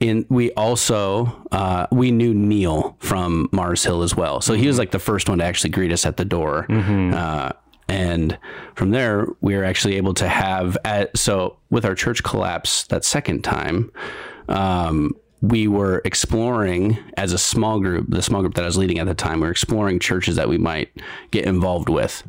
in 0.00 0.26
we 0.28 0.50
also 0.52 1.46
uh, 1.52 1.86
we 1.92 2.10
knew 2.10 2.34
Neil 2.34 2.96
from 2.98 3.48
Mars 3.52 3.84
Hill 3.84 4.02
as 4.02 4.16
well. 4.16 4.40
So 4.40 4.54
he 4.54 4.66
was 4.66 4.78
like 4.78 4.90
the 4.90 4.98
first 4.98 5.28
one 5.28 5.38
to 5.38 5.44
actually 5.44 5.70
greet 5.70 5.92
us 5.92 6.04
at 6.06 6.16
the 6.16 6.24
door. 6.24 6.66
Uh, 6.70 7.52
and 7.88 8.38
from 8.74 8.90
there, 8.90 9.26
we 9.40 9.56
were 9.56 9.64
actually 9.64 9.96
able 9.96 10.14
to 10.14 10.26
have 10.26 10.76
at, 10.84 11.16
so 11.16 11.58
with 11.70 11.84
our 11.84 11.94
church 11.94 12.22
collapse 12.22 12.84
that 12.84 13.04
second 13.04 13.44
time. 13.44 13.92
Um, 14.48 15.12
we 15.48 15.68
were 15.68 16.00
exploring 16.06 16.98
as 17.18 17.32
a 17.34 17.38
small 17.38 17.78
group, 17.78 18.06
the 18.08 18.22
small 18.22 18.40
group 18.40 18.54
that 18.54 18.62
I 18.62 18.66
was 18.66 18.78
leading 18.78 18.98
at 18.98 19.06
the 19.06 19.14
time, 19.14 19.40
we 19.40 19.46
were 19.46 19.50
exploring 19.50 19.98
churches 19.98 20.36
that 20.36 20.48
we 20.48 20.56
might 20.56 20.90
get 21.32 21.44
involved 21.44 21.90
with. 21.90 22.22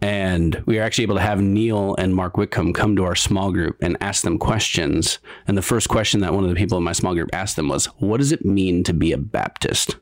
And 0.00 0.62
we 0.66 0.76
were 0.76 0.82
actually 0.82 1.04
able 1.04 1.16
to 1.16 1.22
have 1.22 1.40
Neil 1.40 1.96
and 1.96 2.14
Mark 2.14 2.36
Whitcomb 2.36 2.72
come 2.72 2.94
to 2.94 3.04
our 3.04 3.16
small 3.16 3.50
group 3.50 3.76
and 3.80 3.96
ask 4.00 4.22
them 4.22 4.38
questions. 4.38 5.18
And 5.48 5.56
the 5.58 5.62
first 5.62 5.88
question 5.88 6.20
that 6.20 6.32
one 6.32 6.44
of 6.44 6.50
the 6.50 6.56
people 6.56 6.78
in 6.78 6.84
my 6.84 6.92
small 6.92 7.14
group 7.14 7.30
asked 7.32 7.56
them 7.56 7.68
was, 7.68 7.86
What 7.98 8.18
does 8.18 8.30
it 8.30 8.44
mean 8.44 8.84
to 8.84 8.92
be 8.92 9.12
a 9.12 9.18
Baptist? 9.18 9.96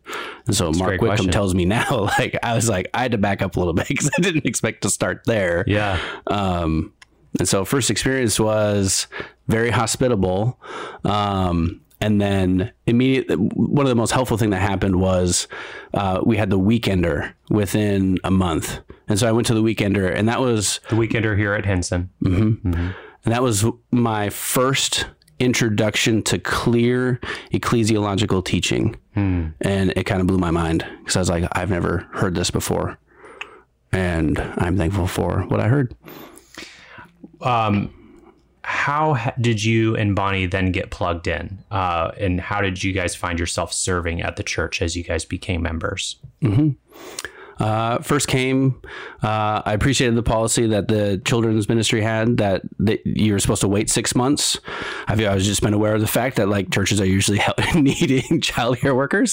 And 0.46 0.56
so 0.56 0.72
Mark 0.72 0.88
great 0.88 1.00
Whitcomb 1.00 1.16
question. 1.16 1.32
tells 1.32 1.54
me 1.54 1.64
now, 1.66 2.08
like, 2.18 2.36
I 2.42 2.54
was 2.54 2.68
like, 2.68 2.90
I 2.92 3.02
had 3.02 3.12
to 3.12 3.18
back 3.18 3.40
up 3.40 3.56
a 3.56 3.58
little 3.60 3.74
bit 3.74 3.88
because 3.88 4.10
I 4.18 4.20
didn't 4.20 4.44
expect 4.44 4.82
to 4.82 4.90
start 4.90 5.22
there. 5.24 5.64
Yeah. 5.66 5.98
Um, 6.26 6.92
and 7.38 7.48
so 7.48 7.64
first 7.64 7.88
experience 7.90 8.38
was 8.38 9.06
very 9.46 9.70
hospitable. 9.70 10.60
Um, 11.04 11.80
and 12.02 12.20
then 12.20 12.72
immediately, 12.86 13.36
one 13.36 13.86
of 13.86 13.88
the 13.88 13.94
most 13.94 14.10
helpful 14.10 14.36
thing 14.36 14.50
that 14.50 14.60
happened 14.60 14.96
was 14.96 15.46
uh, 15.94 16.20
we 16.26 16.36
had 16.36 16.50
the 16.50 16.58
weekender 16.58 17.32
within 17.48 18.18
a 18.24 18.30
month. 18.30 18.80
And 19.06 19.20
so 19.20 19.28
I 19.28 19.32
went 19.32 19.46
to 19.46 19.54
the 19.54 19.62
weekender, 19.62 20.12
and 20.12 20.28
that 20.28 20.40
was 20.40 20.80
The 20.88 20.96
weekender 20.96 21.38
here 21.38 21.54
at 21.54 21.64
Hinson. 21.64 22.10
Mm-hmm. 22.24 22.68
Mm-hmm. 22.68 22.90
and 23.24 23.32
that 23.32 23.40
was 23.40 23.64
my 23.92 24.30
first 24.30 25.06
introduction 25.38 26.22
to 26.22 26.40
clear 26.40 27.20
ecclesiological 27.52 28.44
teaching. 28.44 28.96
Hmm. 29.14 29.48
And 29.60 29.92
it 29.94 30.04
kind 30.04 30.20
of 30.20 30.26
blew 30.26 30.38
my 30.38 30.50
mind 30.50 30.84
because 30.98 31.14
I 31.14 31.20
was 31.20 31.30
like, 31.30 31.44
I've 31.52 31.70
never 31.70 32.08
heard 32.12 32.34
this 32.34 32.50
before. 32.50 32.98
And 33.92 34.40
I'm 34.56 34.76
thankful 34.76 35.06
for 35.06 35.42
what 35.42 35.60
I 35.60 35.68
heard. 35.68 35.94
Um, 37.40 38.01
How 38.64 39.32
did 39.40 39.62
you 39.64 39.96
and 39.96 40.14
Bonnie 40.14 40.46
then 40.46 40.72
get 40.72 40.90
plugged 40.90 41.26
in? 41.26 41.58
Uh, 41.70 42.12
and 42.18 42.40
how 42.40 42.60
did 42.60 42.82
you 42.82 42.92
guys 42.92 43.14
find 43.14 43.38
yourself 43.38 43.72
serving 43.72 44.22
at 44.22 44.36
the 44.36 44.42
church 44.42 44.80
as 44.82 44.96
you 44.96 45.02
guys 45.02 45.24
became 45.24 45.62
members? 45.62 46.16
Uh, 47.58 47.98
first 47.98 48.26
came, 48.28 48.80
uh, 49.22 49.62
I 49.64 49.72
appreciated 49.74 50.16
the 50.16 50.22
policy 50.22 50.66
that 50.68 50.88
the 50.88 51.20
children's 51.24 51.68
ministry 51.68 52.00
had 52.00 52.38
that, 52.38 52.62
that 52.80 53.06
you 53.06 53.32
were 53.32 53.38
supposed 53.38 53.60
to 53.60 53.68
wait 53.68 53.88
six 53.90 54.14
months. 54.16 54.58
I 55.06 55.14
feel 55.16 55.30
I 55.30 55.34
was 55.34 55.46
just 55.46 55.62
been 55.62 55.74
aware 55.74 55.94
of 55.94 56.00
the 56.00 56.08
fact 56.08 56.36
that 56.36 56.48
like 56.48 56.70
churches 56.70 57.00
are 57.00 57.06
usually 57.06 57.40
needing 57.74 58.40
childcare 58.40 58.96
workers. 58.96 59.32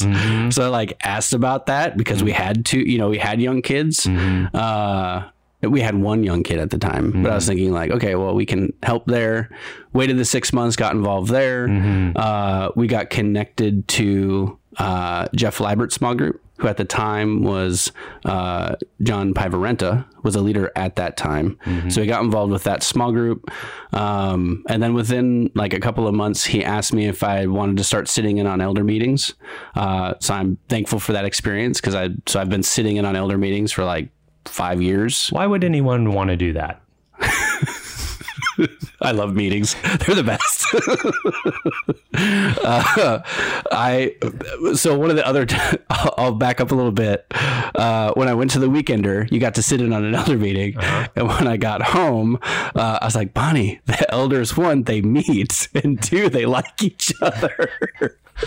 So 0.54 0.66
I 0.66 0.68
like 0.68 0.98
asked 1.04 1.34
about 1.34 1.68
that 1.68 1.98
because 1.98 2.24
we 2.24 2.32
had 2.32 2.66
two, 2.66 2.82
you 2.82 2.98
know, 2.98 3.10
we 3.10 3.18
had 3.18 3.42
young 3.42 3.62
kids. 3.62 4.06
Uh, 4.08 5.30
we 5.62 5.82
had 5.82 5.96
one 5.96 6.24
young 6.24 6.44
kid 6.44 6.60
at 6.60 6.70
the 6.70 6.78
time, 6.78 7.22
but 7.24 7.32
I 7.32 7.36
was 7.36 7.46
thinking 7.48 7.72
like, 7.74 7.92
okay, 7.92 8.16
well, 8.16 8.34
we 8.34 8.46
can 8.46 8.72
help 8.84 9.06
there. 9.08 9.50
Waited 9.94 10.18
the 10.18 10.26
six 10.26 10.54
months, 10.54 10.76
got 10.76 10.94
involved 10.94 11.30
there. 11.32 11.68
Uh, 12.16 12.70
we 12.76 12.88
got 12.88 13.10
connected 13.10 13.88
to 13.90 14.58
uh, 14.78 15.28
Jeff 15.36 15.60
Libert's 15.60 15.96
small 15.96 16.16
group, 16.16 16.42
who 16.60 16.68
at 16.68 16.78
the 16.78 16.86
time 16.86 17.44
was 17.44 17.92
uh, 18.26 18.76
John 19.02 19.34
Pivarenta, 19.34 20.06
was 20.24 20.36
a 20.36 20.42
leader 20.42 20.72
at 20.78 20.96
that 20.96 21.18
time. 21.18 21.58
So 21.90 22.00
we 22.02 22.08
got 22.08 22.24
involved 22.24 22.54
with 22.54 22.64
that 22.64 22.82
small 22.84 23.12
group, 23.12 23.50
um, 23.94 24.64
and 24.70 24.82
then 24.82 24.94
within 24.94 25.50
like 25.56 25.74
a 25.74 25.80
couple 25.80 26.08
of 26.08 26.14
months, 26.14 26.46
he 26.46 26.64
asked 26.64 26.94
me 26.94 27.08
if 27.08 27.24
I 27.24 27.48
wanted 27.48 27.76
to 27.78 27.84
start 27.84 28.08
sitting 28.08 28.38
in 28.38 28.48
on 28.48 28.62
elder 28.62 28.84
meetings. 28.86 29.34
Uh, 29.76 30.14
so 30.20 30.34
I'm 30.34 30.58
thankful 30.70 31.00
for 31.00 31.12
that 31.14 31.26
experience 31.26 31.82
because 31.82 31.96
I 31.96 32.10
so 32.28 32.40
I've 32.40 32.50
been 32.50 32.64
sitting 32.64 32.96
in 32.98 33.04
on 33.06 33.16
elder 33.18 33.38
meetings 33.38 33.72
for 33.74 33.84
like 33.84 34.10
five 34.50 34.82
years. 34.82 35.30
Why 35.30 35.46
would 35.46 35.64
anyone 35.64 36.14
want 36.14 36.30
to 36.30 36.38
do 36.38 36.54
that? 36.54 36.82
I 39.02 39.12
love 39.12 39.36
meetings. 39.36 39.76
They're 39.84 40.16
the 40.16 40.24
best. 40.24 40.66
uh, 42.64 43.22
I 43.72 44.16
so 44.76 44.98
one 44.98 45.10
of 45.10 45.16
the 45.16 45.26
other 45.26 45.46
I'll, 45.90 46.14
I'll 46.18 46.34
back 46.34 46.62
up 46.62 46.72
a 46.72 46.76
little 46.76 46.92
bit. 46.92 47.26
Uh, 47.32 48.14
when 48.14 48.28
I 48.28 48.34
went 48.34 48.52
to 48.52 48.60
the 48.60 48.68
weekender, 48.68 49.30
you 49.32 49.40
got 49.40 49.56
to 49.56 49.64
sit 49.64 49.82
in 49.82 49.94
on 49.94 50.04
an 50.04 50.16
elder 50.16 50.38
meeting, 50.38 50.76
and 51.16 51.28
when 51.28 51.48
I 51.48 51.58
got 51.58 51.82
home, 51.82 52.40
uh, 52.44 53.00
I 53.02 53.06
was 53.06 53.16
like, 53.16 53.34
Bonnie, 53.34 53.80
the 53.86 54.12
elders 54.12 54.56
one 54.58 54.84
they 54.84 55.02
meet, 55.02 55.70
and 55.76 56.02
two 56.02 56.30
they 56.30 56.46
like 56.46 56.82
each 56.82 57.14
other. 57.22 57.72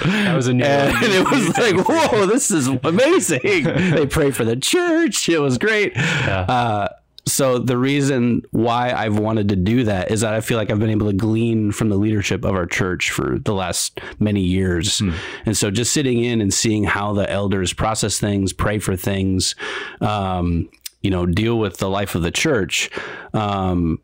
That 0.04 0.34
was 0.34 0.46
a 0.46 0.54
new. 0.54 0.64
And 0.64 0.94
it 1.02 1.30
was 1.30 1.58
like, 1.58 1.86
whoa, 1.86 2.26
this 2.26 2.50
is 2.50 2.66
amazing. 2.66 3.64
they 3.64 4.06
pray 4.06 4.30
for 4.30 4.44
the 4.44 4.56
church. 4.56 5.28
It 5.28 5.38
was 5.38 5.58
great. 5.58 5.96
Uh, 5.96 6.88
so 7.26 7.58
the 7.58 7.78
reason 7.78 8.42
why 8.50 8.92
I've 8.92 9.18
wanted 9.18 9.48
to 9.50 9.56
do 9.56 9.84
that 9.84 10.10
is 10.10 10.22
that 10.22 10.34
I 10.34 10.40
feel 10.40 10.58
like 10.58 10.70
I've 10.70 10.80
been 10.80 10.90
able 10.90 11.06
to 11.06 11.12
glean 11.12 11.70
from 11.70 11.88
the 11.88 11.96
leadership 11.96 12.44
of 12.44 12.54
our 12.54 12.66
church 12.66 13.10
for 13.10 13.38
the 13.38 13.54
last 13.54 14.00
many 14.18 14.40
years. 14.40 15.00
And 15.46 15.56
so 15.56 15.70
just 15.70 15.92
sitting 15.92 16.24
in 16.24 16.40
and 16.40 16.52
seeing 16.52 16.84
how 16.84 17.12
the 17.12 17.30
elders 17.30 17.72
process 17.72 18.18
things, 18.18 18.52
pray 18.52 18.80
for 18.80 18.96
things, 18.96 19.54
um, 20.00 20.68
you 21.00 21.10
know, 21.10 21.24
deal 21.26 21.58
with 21.58 21.76
the 21.76 21.88
life 21.88 22.14
of 22.16 22.22
the 22.22 22.30
church, 22.30 22.90
um, 23.34 23.98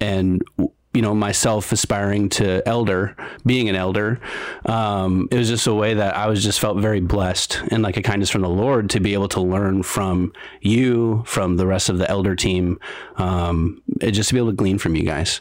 and 0.00 0.42
you 0.92 1.02
know 1.02 1.14
myself 1.14 1.70
aspiring 1.72 2.28
to 2.28 2.66
elder 2.68 3.16
being 3.46 3.68
an 3.68 3.76
elder 3.76 4.18
um, 4.66 5.28
it 5.30 5.36
was 5.36 5.48
just 5.48 5.66
a 5.66 5.74
way 5.74 5.94
that 5.94 6.16
i 6.16 6.26
was 6.26 6.42
just 6.42 6.58
felt 6.58 6.78
very 6.78 7.00
blessed 7.00 7.62
and 7.70 7.82
like 7.82 7.96
a 7.96 8.02
kindness 8.02 8.28
from 8.30 8.42
the 8.42 8.48
lord 8.48 8.90
to 8.90 8.98
be 9.00 9.14
able 9.14 9.28
to 9.28 9.40
learn 9.40 9.82
from 9.82 10.32
you 10.60 11.22
from 11.26 11.56
the 11.56 11.66
rest 11.66 11.88
of 11.88 11.98
the 11.98 12.10
elder 12.10 12.34
team 12.34 12.78
um, 13.16 13.80
just 14.00 14.28
to 14.28 14.34
be 14.34 14.40
able 14.40 14.50
to 14.50 14.56
glean 14.56 14.78
from 14.78 14.96
you 14.96 15.02
guys 15.04 15.40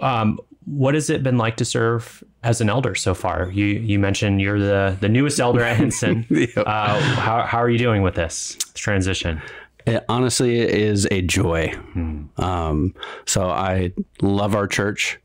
Um, 0.00 0.38
what 0.64 0.94
has 0.94 1.10
it 1.10 1.22
been 1.22 1.38
like 1.38 1.56
to 1.56 1.64
serve 1.64 2.22
as 2.42 2.60
an 2.60 2.68
elder 2.70 2.94
so 2.94 3.14
far? 3.14 3.50
You 3.50 3.66
you 3.66 3.98
mentioned 3.98 4.40
you're 4.40 4.58
the 4.58 4.96
the 5.00 5.08
newest 5.08 5.40
elder 5.40 5.62
at 5.62 5.76
Hinson. 5.76 6.26
uh, 6.56 7.00
how 7.00 7.42
how 7.42 7.58
are 7.58 7.68
you 7.70 7.78
doing 7.78 8.02
with 8.02 8.14
this 8.14 8.56
transition? 8.74 9.40
It 9.86 10.04
honestly 10.08 10.58
is 10.58 11.06
a 11.10 11.22
joy. 11.22 11.72
Um, 12.36 12.94
so 13.26 13.48
I 13.48 13.92
love 14.22 14.54
our 14.54 14.66
church. 14.66 15.18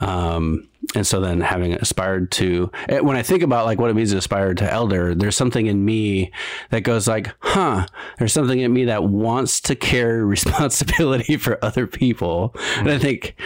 Um, 0.00 0.68
and 0.94 1.06
so 1.06 1.20
then 1.20 1.40
having 1.40 1.74
aspired 1.74 2.30
to, 2.32 2.70
eh, 2.88 3.00
when 3.00 3.16
I 3.16 3.22
think 3.22 3.42
about 3.42 3.66
like 3.66 3.78
what 3.78 3.90
it 3.90 3.94
means 3.94 4.12
to 4.12 4.18
aspire 4.18 4.54
to 4.54 4.72
elder, 4.72 5.14
there's 5.14 5.36
something 5.36 5.66
in 5.66 5.84
me 5.84 6.32
that 6.70 6.80
goes 6.80 7.06
like, 7.06 7.34
huh, 7.40 7.86
there's 8.18 8.32
something 8.32 8.60
in 8.60 8.72
me 8.72 8.86
that 8.86 9.04
wants 9.04 9.60
to 9.62 9.74
carry 9.74 10.24
responsibility 10.24 11.36
for 11.36 11.62
other 11.62 11.86
people. 11.86 12.54
And 12.76 12.90
I 12.90 12.98
think 12.98 13.36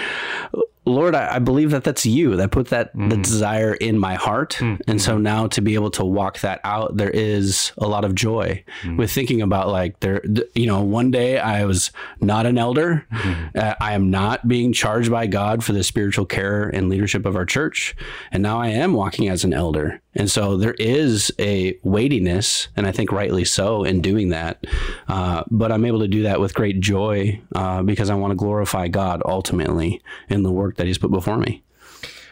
Lord, 0.85 1.15
I, 1.15 1.37
I 1.37 1.39
believe 1.39 1.71
that 1.71 1.85
that's 1.85 2.05
you 2.05 2.37
that 2.37 2.51
put 2.51 2.69
that 2.69 2.93
the 2.93 3.17
mm. 3.17 3.23
desire 3.23 3.75
in 3.75 3.99
my 3.99 4.15
heart, 4.15 4.57
mm. 4.59 4.81
and 4.89 5.01
so 5.01 5.15
mm-hmm. 5.15 5.23
now 5.23 5.47
to 5.49 5.61
be 5.61 5.75
able 5.75 5.93
to 5.93 6.05
walk 6.05 6.41
that 6.41 6.61
out, 6.65 6.97
there 6.97 7.11
is 7.11 7.73
a 7.79 7.87
lot 7.87 8.05
of 8.05 8.17
joy 8.17 8.65
mm. 8.83 8.97
with 8.97 9.13
thinking 9.13 9.43
about 9.43 9.69
like 9.69 10.01
there. 10.01 10.21
th- 10.21 10.49
You 10.55 10.67
know, 10.67 10.83
one 10.83 11.11
day 11.13 11.39
I 11.39 11.65
was 11.67 11.93
not 12.21 12.47
an 12.47 12.59
elder. 12.59 13.07
Mm-hmm. 13.13 13.59
Uh, 13.59 13.75
I 13.81 13.93
am 13.93 14.11
not 14.11 14.49
being 14.49 14.73
charged 14.73 15.11
by 15.11 15.29
God 15.29 15.63
for 15.63 15.73
the 15.73 15.85
spiritual 15.85 16.27
care 16.27 16.69
and 16.69 16.89
leadership 16.89 17.27
of 17.27 17.37
our 17.37 17.47
church, 17.47 17.95
and 18.33 18.43
now 18.43 18.61
I 18.61 18.69
am 18.69 18.95
walking 18.95 19.29
as 19.29 19.45
an 19.45 19.55
elder. 19.55 20.01
And 20.15 20.31
so 20.31 20.57
there 20.59 20.75
is 20.75 21.33
a 21.39 21.79
weightiness, 21.83 22.69
and 22.77 22.87
I 22.87 22.93
think 22.93 23.11
rightly 23.13 23.45
so, 23.45 23.83
in 23.83 24.03
doing 24.03 24.29
that. 24.29 24.63
Uh, 25.09 25.43
but 25.51 25.73
I'm 25.73 25.85
able 25.87 26.01
to 26.01 26.09
do 26.09 26.23
that 26.25 26.39
with 26.39 26.53
great 26.55 26.81
joy 26.81 27.41
uh, 27.55 27.83
because 27.83 28.11
I 28.11 28.15
want 28.15 28.33
to 28.33 28.37
glorify 28.37 28.89
God 28.89 29.23
ultimately 29.25 30.03
in 30.29 30.43
the 30.43 30.53
work 30.53 30.77
that 30.77 30.87
He's 30.87 30.99
put 30.99 31.11
before 31.11 31.39
me. 31.39 31.63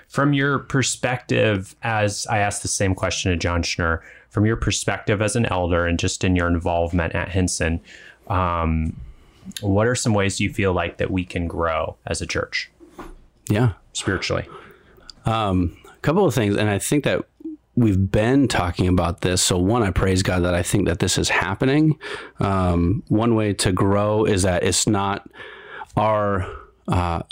From 0.08 0.34
your 0.34 0.58
perspective, 0.58 1.74
as 1.82 2.26
I 2.26 2.38
asked 2.38 2.62
the 2.62 2.68
same 2.68 2.94
question 2.94 3.30
to 3.30 3.36
John 3.38 3.62
Schnurr, 3.62 4.00
from 4.28 4.44
your 4.44 4.56
perspective 4.56 5.22
as 5.22 5.34
an 5.34 5.46
elder 5.46 5.86
and 5.86 5.98
just 5.98 6.22
in 6.22 6.36
your 6.36 6.48
involvement 6.48 7.14
at 7.14 7.30
Hinson, 7.30 7.80
um, 8.28 8.94
what 9.60 9.86
are 9.86 9.94
some 9.94 10.12
ways 10.12 10.38
you 10.40 10.52
feel 10.52 10.72
like 10.72 10.98
that 10.98 11.10
we 11.10 11.24
can 11.24 11.48
grow 11.48 11.96
as 12.06 12.20
a 12.20 12.26
church 12.26 12.70
Yeah. 13.48 13.72
spiritually? 13.92 14.46
a 15.26 15.68
couple 16.02 16.24
of 16.24 16.34
things 16.34 16.56
and 16.56 16.70
i 16.70 16.78
think 16.78 17.04
that 17.04 17.24
we've 17.74 18.10
been 18.10 18.48
talking 18.48 18.88
about 18.88 19.20
this. 19.20 19.42
So 19.42 19.58
one 19.58 19.82
i 19.82 19.90
praise 19.90 20.22
god 20.22 20.40
that 20.40 20.54
i 20.54 20.62
think 20.62 20.86
that 20.86 20.98
this 20.98 21.18
is 21.18 21.28
happening. 21.28 21.98
Um, 22.38 23.02
one 23.08 23.34
way 23.34 23.54
to 23.54 23.72
grow 23.72 24.24
is 24.24 24.42
that 24.42 24.62
it's 24.62 24.86
not 24.86 25.28
our 25.96 26.46
uh, 26.88 27.22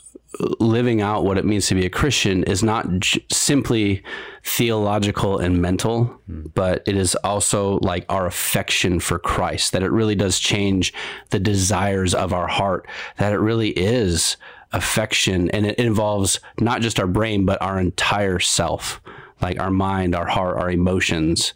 living 0.60 1.00
out 1.00 1.24
what 1.24 1.38
it 1.38 1.44
means 1.44 1.66
to 1.66 1.74
be 1.74 1.86
a 1.86 1.90
christian 1.90 2.44
is 2.44 2.62
not 2.62 2.86
j- 2.98 3.24
simply 3.32 4.02
theological 4.44 5.38
and 5.38 5.60
mental 5.60 6.20
but 6.28 6.82
it 6.86 6.96
is 6.96 7.14
also 7.16 7.78
like 7.78 8.04
our 8.10 8.26
affection 8.26 9.00
for 9.00 9.18
christ 9.18 9.72
that 9.72 9.82
it 9.82 9.90
really 9.90 10.14
does 10.14 10.38
change 10.38 10.92
the 11.30 11.40
desires 11.40 12.14
of 12.14 12.32
our 12.32 12.46
heart 12.46 12.86
that 13.16 13.32
it 13.32 13.38
really 13.38 13.70
is 13.70 14.36
affection. 14.72 15.50
And 15.50 15.66
it 15.66 15.78
involves 15.78 16.40
not 16.60 16.80
just 16.80 17.00
our 17.00 17.06
brain 17.06 17.44
but 17.44 17.60
our 17.62 17.78
entire 17.80 18.38
self 18.38 19.00
like 19.40 19.60
our 19.60 19.70
mind 19.70 20.14
our 20.14 20.26
heart 20.26 20.56
our 20.56 20.70
emotions. 20.70 21.52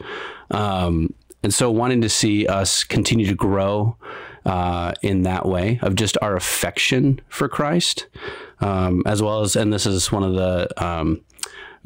Um, 0.51 1.15
and 1.43 1.53
so 1.53 1.71
wanting 1.71 2.03
to 2.03 2.09
see 2.09 2.47
us 2.47 2.85
continue 2.85 3.27
to 3.27 3.35
grow 3.35 3.97
uh, 4.45 4.93
in 5.03 5.23
that 5.23 5.47
way 5.47 5.79
of 5.83 5.95
just 5.95 6.17
our 6.21 6.37
affection 6.37 7.21
for 7.29 7.49
christ 7.49 8.07
um, 8.61 9.03
as 9.07 9.23
well 9.23 9.41
as 9.41 9.57
and 9.57 9.73
this 9.73 9.87
is 9.87 10.11
one 10.11 10.23
of 10.23 10.35
the 10.35 10.85
um, 10.85 11.21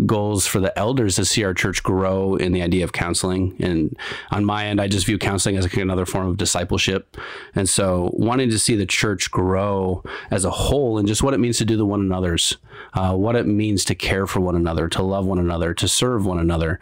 goals 0.05 0.47
for 0.47 0.61
the 0.61 0.77
elders 0.79 1.17
to 1.17 1.25
see 1.25 1.43
our 1.45 1.55
church 1.55 1.83
grow 1.83 2.35
in 2.37 2.53
the 2.53 2.63
idea 2.63 2.85
of 2.85 2.93
counseling. 2.93 3.57
And 3.61 3.97
on 4.31 4.45
my 4.45 4.67
end, 4.67 4.81
I 4.81 4.89
just 4.89 5.07
view 5.07 5.19
counseling 5.19 5.57
as 5.57 5.65
like 5.65 5.77
another 5.77 6.05
form 6.05 6.27
of 6.27 6.37
discipleship. 6.37 7.17
And 7.55 7.69
so 7.69 8.11
wanting 8.13 8.51
to 8.51 8.59
see 8.59 8.77
the 8.77 8.87
church 8.87 9.31
grow 9.31 10.03
as 10.31 10.45
a 10.45 10.51
whole 10.51 10.99
and 10.99 11.09
just 11.09 11.23
what 11.23 11.35
it 11.35 11.41
means 11.41 11.59
to 11.59 11.65
do 11.65 11.77
the 11.77 11.87
one 11.87 12.01
another's, 12.01 12.59
uh, 12.93 13.15
what 13.15 13.37
it 13.37 13.47
means 13.47 13.85
to 13.87 13.95
care 13.95 14.27
for 14.27 14.41
one 14.41 14.57
another, 14.57 14.89
to 14.89 15.03
love 15.03 15.25
one 15.25 15.39
another, 15.39 15.73
to 15.75 15.89
serve 15.89 16.27
one 16.27 16.39
another. 16.39 16.79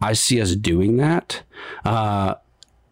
I 0.00 0.14
see 0.14 0.40
us 0.40 0.56
doing 0.56 0.96
that. 0.96 1.42
Uh, 1.84 2.34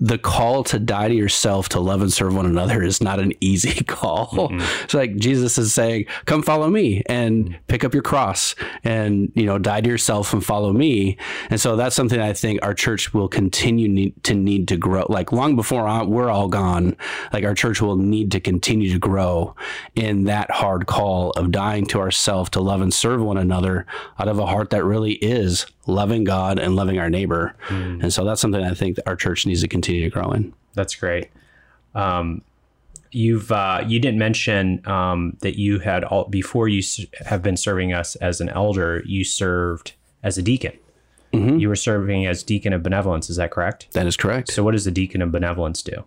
the 0.00 0.18
call 0.18 0.64
to 0.64 0.78
die 0.78 1.08
to 1.08 1.14
yourself 1.14 1.68
to 1.70 1.80
love 1.80 2.02
and 2.02 2.12
serve 2.12 2.34
one 2.34 2.46
another 2.46 2.82
is 2.82 3.00
not 3.00 3.20
an 3.20 3.32
easy 3.40 3.82
call. 3.84 4.50
It's 4.82 4.94
like 4.94 5.16
Jesus 5.16 5.56
is 5.56 5.72
saying, 5.72 6.06
"Come 6.26 6.42
follow 6.42 6.68
me 6.68 7.02
and 7.06 7.56
pick 7.68 7.84
up 7.84 7.94
your 7.94 8.02
cross 8.02 8.54
and 8.84 9.32
you 9.34 9.44
know 9.46 9.58
die 9.58 9.80
to 9.80 9.88
yourself 9.88 10.32
and 10.32 10.44
follow 10.44 10.72
me." 10.72 11.16
And 11.50 11.60
so 11.60 11.74
that's 11.76 11.96
something 11.96 12.20
I 12.20 12.32
think 12.32 12.60
our 12.62 12.74
church 12.74 13.12
will 13.12 13.28
continue 13.28 13.88
need, 13.88 14.22
to 14.24 14.34
need 14.34 14.68
to 14.68 14.76
grow. 14.76 15.06
Like 15.08 15.32
long 15.32 15.56
before 15.56 15.86
I- 15.88 16.02
we're 16.02 16.30
all 16.30 16.48
gone, 16.48 16.96
like 17.32 17.44
our 17.44 17.54
church 17.54 17.80
will 17.80 17.96
need 17.96 18.30
to 18.32 18.40
continue 18.40 18.92
to 18.92 18.98
grow 18.98 19.54
in 19.94 20.24
that 20.24 20.50
hard 20.50 20.86
call 20.86 21.30
of 21.32 21.50
dying 21.50 21.86
to 21.86 21.98
ourselves 22.00 22.50
to 22.50 22.60
love 22.60 22.80
and 22.80 22.92
serve 22.94 23.22
one 23.22 23.36
another 23.38 23.86
out 24.18 24.28
of 24.28 24.38
a 24.38 24.46
heart 24.46 24.70
that 24.70 24.84
really 24.84 25.14
is 25.14 25.66
loving 25.86 26.24
God 26.24 26.58
and 26.58 26.76
loving 26.76 26.98
our 26.98 27.10
neighbor. 27.10 27.54
And 27.68 28.12
so 28.12 28.24
that's 28.24 28.40
something 28.40 28.62
I 28.62 28.74
think 28.74 28.96
that 28.96 29.06
our 29.08 29.16
church 29.16 29.46
needs 29.46 29.60
to 29.62 29.68
continue 29.68 30.02
to 30.04 30.10
grow 30.10 30.30
in. 30.32 30.52
That's 30.74 30.94
great. 30.94 31.28
Um, 31.94 32.42
you've 33.14 33.52
uh, 33.52 33.84
you 33.86 34.00
didn't 34.00 34.18
mention 34.18 34.86
um, 34.86 35.36
that 35.40 35.58
you 35.58 35.78
had 35.78 36.04
all 36.04 36.24
before 36.24 36.68
you 36.68 36.82
have 37.24 37.42
been 37.42 37.56
serving 37.56 37.92
us 37.92 38.16
as 38.16 38.40
an 38.40 38.48
elder. 38.50 39.02
You 39.06 39.24
served 39.24 39.92
as 40.22 40.38
a 40.38 40.42
deacon. 40.42 40.78
You 41.58 41.68
were 41.68 41.76
serving 41.76 42.26
as 42.26 42.44
deacon 42.44 42.72
of 42.72 42.84
benevolence. 42.84 43.28
Is 43.28 43.36
that 43.36 43.50
correct? 43.50 43.88
That 43.92 44.06
is 44.06 44.16
correct. 44.16 44.52
So, 44.52 44.62
what 44.62 44.70
does 44.70 44.84
the 44.84 44.92
deacon 44.92 45.20
of 45.20 45.32
benevolence 45.32 45.82
do? 45.82 46.04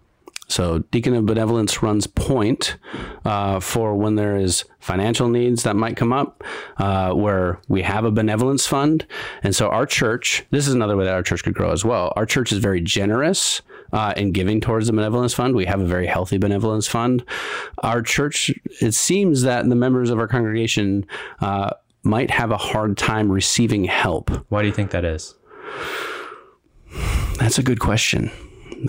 So, 0.50 0.80
Deacon 0.92 1.14
of 1.14 1.26
Benevolence 1.26 1.84
runs 1.84 2.08
point 2.08 2.78
uh, 3.26 3.60
for 3.60 3.96
when 3.96 4.16
there 4.16 4.38
is 4.38 4.64
financial 4.80 5.28
needs 5.28 5.64
that 5.64 5.76
might 5.76 5.98
come 5.98 6.14
up, 6.14 6.42
uh, 6.78 7.12
where 7.14 7.60
we 7.68 7.82
have 7.82 8.06
a 8.06 8.12
benevolence 8.12 8.66
fund. 8.66 9.06
And 9.44 9.54
so, 9.54 9.68
our 9.68 9.86
church, 9.86 10.46
this 10.52 10.66
is 10.66 10.74
another 10.74 10.96
way 10.96 11.04
that 11.04 11.14
our 11.14 11.24
church 11.24 11.44
could 11.44 11.54
grow 11.54 11.72
as 11.72 11.84
well. 11.84 12.14
Our 12.16 12.26
church 12.26 12.54
is 12.54 12.60
very 12.60 12.80
generous 12.80 13.62
uh, 13.92 14.14
in 14.16 14.32
giving 14.32 14.62
towards 14.62 14.88
the 14.88 14.94
benevolence 14.94 15.34
fund. 15.34 15.54
We 15.54 15.66
have 15.66 15.82
a 15.82 15.86
very 15.86 16.08
healthy 16.08 16.38
benevolence 16.38 16.88
fund. 16.88 17.26
Our 17.80 18.02
church, 18.02 18.50
it 18.82 18.94
seems 18.94 19.42
that 19.42 19.68
the 19.68 19.76
members 19.76 20.10
of 20.10 20.18
our 20.18 20.28
congregation 20.28 21.06
uh, 21.42 21.72
might 22.04 22.32
have 22.32 22.52
a 22.52 22.58
hard 22.58 22.98
time 22.98 23.30
receiving 23.30 23.84
help. 23.84 24.30
Why 24.50 24.62
do 24.62 24.70
you 24.70 24.74
think 24.74 24.92
that 24.92 25.04
is? 25.04 25.36
That's 27.38 27.60
a 27.60 27.64
good 27.64 27.80
question. 27.80 28.32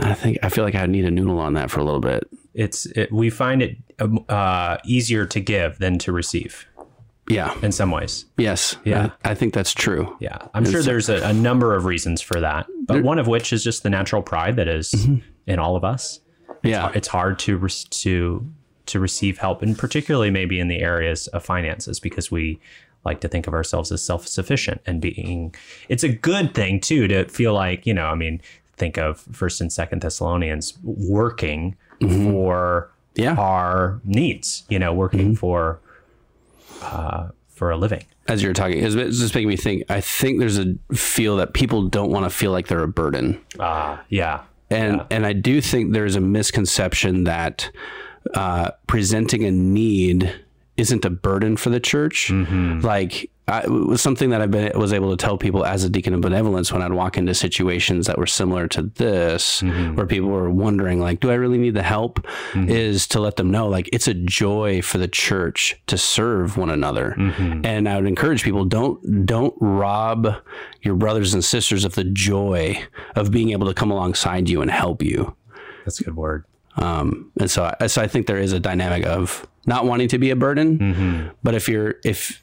I 0.01 0.15
think 0.15 0.39
I 0.43 0.49
feel 0.49 0.65
like 0.65 0.75
I 0.75 0.87
need 0.87 1.05
a 1.05 1.11
noodle 1.11 1.39
on 1.39 1.55
that 1.55 1.71
for 1.71 1.81
a 1.81 1.85
little 1.85 2.01
bit. 2.01 2.29
It's 2.55 2.87
it, 2.87 3.13
we 3.13 3.31
find 3.31 3.63
it 3.63 3.77
um, 4.01 4.25
uh, 4.29 4.79
easier 4.85 5.27
to 5.27 5.41
give 5.41 5.79
than 5.79 5.99
to 6.01 6.13
receive 6.13 6.67
Yeah. 7.29 7.55
in 7.63 7.73
some 7.73 7.91
ways. 7.91 8.25
Yes. 8.37 8.77
Yeah. 8.85 9.11
I, 9.25 9.31
I 9.31 9.35
think 9.35 9.55
that's 9.55 9.73
true. 9.73 10.17
Yeah, 10.21 10.39
I'm 10.55 10.65
sure 10.65 10.83
there's 10.83 11.09
a, 11.09 11.23
a 11.29 11.33
number 11.33 11.75
of 11.75 11.85
reasons 11.85 12.21
for 12.21 12.41
that, 12.41 12.67
but 12.87 13.03
one 13.03 13.19
of 13.19 13.27
which 13.27 13.53
is 13.53 13.63
just 13.63 13.83
the 13.83 13.91
natural 13.91 14.23
pride 14.23 14.57
that 14.57 14.67
is 14.69 15.07
in 15.47 15.59
all 15.59 15.77
of 15.77 15.85
us. 15.85 16.21
Yeah. 16.63 16.91
It's 16.95 17.09
hard 17.09 17.39
to 17.41 17.57
re- 17.57 17.71
to 17.91 18.47
to 18.87 18.99
receive 19.01 19.39
help, 19.39 19.63
and 19.63 19.77
particularly 19.79 20.31
maybe 20.31 20.59
in 20.59 20.69
the 20.69 20.81
areas 20.81 21.27
of 21.29 21.45
finances, 21.45 22.01
because 22.01 22.31
we 22.31 22.59
like 23.05 23.21
to 23.21 23.29
think 23.29 23.47
of 23.47 23.53
ourselves 23.55 23.93
as 23.93 24.03
self 24.03 24.27
sufficient 24.27 24.81
and 24.87 25.01
being. 25.01 25.55
It's 25.89 26.03
a 26.03 26.09
good 26.09 26.55
thing 26.55 26.81
too 26.81 27.07
to 27.09 27.27
feel 27.29 27.53
like 27.55 27.87
you 27.87 27.95
know. 27.95 28.07
I 28.07 28.15
mean, 28.17 28.41
think 28.79 28.97
of 28.99 29.21
First 29.33 29.61
and 29.61 29.73
Second 29.73 30.03
Thessalonians 30.03 30.79
working 30.83 31.77
for 32.01 32.91
Yeah. 33.17 33.35
our 33.35 34.01
needs. 34.05 34.65
You 34.69 34.79
know, 34.79 34.93
working 34.95 35.35
for 35.37 35.81
uh, 36.83 37.29
for 37.49 37.71
a 37.71 37.77
living. 37.77 38.05
As 38.29 38.43
you're 38.43 38.53
talking, 38.53 38.79
it's 38.85 38.95
just 38.95 39.35
making 39.35 39.49
me 39.49 39.57
think. 39.57 39.83
I 39.89 40.01
think 40.01 40.39
there's 40.39 40.59
a 40.59 40.75
feel 40.95 41.37
that 41.39 41.55
people 41.55 41.89
don't 41.89 42.11
want 42.11 42.25
to 42.25 42.31
feel 42.31 42.53
like 42.53 42.69
they're 42.69 42.83
a 42.83 42.89
burden, 42.89 43.41
Ah, 43.59 44.03
yeah. 44.11 44.43
and 44.71 45.03
and 45.11 45.25
I 45.27 45.33
do 45.33 45.61
think 45.61 45.93
there's 45.93 46.15
a 46.15 46.21
misconception 46.21 47.25
that 47.25 47.71
uh, 48.35 48.71
presenting 48.87 49.45
a 49.45 49.51
need 49.51 50.31
isn't 50.77 51.05
a 51.07 51.11
burden 51.11 51.57
for 51.57 51.71
the 51.71 51.81
church. 51.81 52.31
Like 52.31 53.31
I, 53.49 53.61
it 53.61 53.71
was 53.71 54.01
something 54.03 54.31
that 54.31 54.41
I've 54.41 54.51
been 54.51 54.79
was 54.79 54.93
able 54.93 55.11
to 55.11 55.17
tell 55.17 55.39
people 55.39 55.65
as 55.65 55.83
a 55.83 55.91
deacon 55.91 56.15
of 56.15 56.21
benevolence 56.21 56.71
when 56.71 56.83
I'd 56.83 56.93
walk 56.93 57.17
into 57.17 57.35
situations 57.35 58.07
that 58.07 58.19
were 58.19 58.27
similar 58.27 58.69
to 58.69 58.83
this, 58.83 59.63
mm-hmm. 59.63 59.97
where 59.97 60.07
people 60.07 60.29
were 60.29 60.51
wondering 60.51 61.01
like, 61.01 61.21
"Do 61.21 61.31
I 61.31 61.35
really 61.35 61.59
need 61.59 61.75
the 61.75 61.83
help?" 61.83 62.21
Mm-hmm. 62.53 62.69
Is 62.69 63.07
to 63.09 63.21
let 63.21 63.37
them 63.37 63.51
know 63.51 63.69
like 63.69 63.89
it's 63.93 64.07
a 64.07 64.15
joy 64.15 64.83
for 64.83 64.99
the 64.99 65.09
church 65.09 65.81
to 65.87 65.97
serve 65.97 66.57
one 66.57 66.71
another, 66.71 67.15
mm-hmm. 67.19 67.65
and 67.65 67.89
I 67.89 67.97
would 67.97 68.07
encourage 68.07 68.43
people 68.43 68.65
don't 68.65 69.27
don't 69.27 69.55
rob 69.61 70.35
your 70.83 70.95
brothers 70.95 71.35
and 71.35 71.45
sisters 71.45 71.85
of 71.85 71.95
the 71.95 72.05
joy 72.05 72.83
of 73.17 73.31
being 73.31 73.51
able 73.51 73.67
to 73.67 73.75
come 73.75 73.91
alongside 73.91 74.49
you 74.49 74.63
and 74.63 74.71
help 74.71 75.03
you. 75.03 75.35
That's 75.85 76.01
a 76.01 76.05
good 76.05 76.17
word. 76.17 76.45
Um, 76.77 77.33
and 77.41 77.51
so, 77.51 77.75
I, 77.81 77.89
so 77.89 78.01
I 78.01 78.07
think 78.07 78.27
there 78.27 78.39
is 78.39 78.53
a 78.53 78.61
dynamic 78.61 79.05
of 79.05 79.47
not 79.67 79.85
wanting 79.85 80.09
to 80.09 80.19
be 80.19 80.31
a 80.31 80.37
burden, 80.37 80.79
but 81.43 81.55
if 81.55 81.69
you're 81.69 81.97
if 82.05 82.43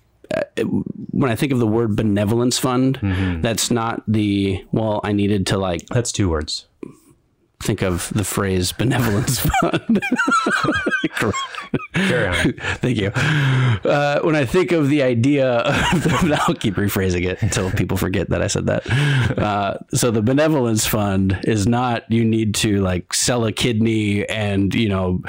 when 1.11 1.31
I 1.31 1.35
think 1.35 1.51
of 1.51 1.59
the 1.59 1.67
word 1.67 1.95
benevolence 1.95 2.57
fund, 2.57 2.99
mm-hmm. 2.99 3.41
that's 3.41 3.71
not 3.71 4.03
the 4.07 4.65
well. 4.71 5.01
I 5.03 5.11
needed 5.11 5.47
to 5.47 5.57
like 5.57 5.85
That's 5.88 6.11
two 6.11 6.29
words. 6.29 6.67
Think 7.61 7.81
of 7.81 8.09
the 8.13 8.23
phrase 8.23 8.71
benevolence 8.71 9.39
fund. 9.61 10.01
Carry 11.93 12.27
on. 12.27 12.53
Thank 12.77 12.97
you. 12.97 13.09
Uh, 13.09 14.19
when 14.21 14.35
I 14.35 14.45
think 14.45 14.71
of 14.71 14.89
the 14.89 15.01
idea 15.01 15.47
of 15.47 16.03
the, 16.03 16.39
I'll 16.47 16.55
keep 16.55 16.75
rephrasing 16.75 17.25
it 17.25 17.41
until 17.41 17.71
people 17.71 17.97
forget 17.97 18.29
that 18.29 18.41
I 18.41 18.47
said 18.47 18.67
that. 18.67 18.89
Uh, 19.37 19.77
so 19.93 20.11
the 20.11 20.21
benevolence 20.21 20.85
fund 20.85 21.39
is 21.43 21.67
not 21.67 22.09
you 22.11 22.23
need 22.23 22.55
to 22.55 22.81
like 22.81 23.13
sell 23.13 23.45
a 23.45 23.51
kidney 23.51 24.27
and 24.29 24.73
you 24.73 24.89
know 24.89 25.21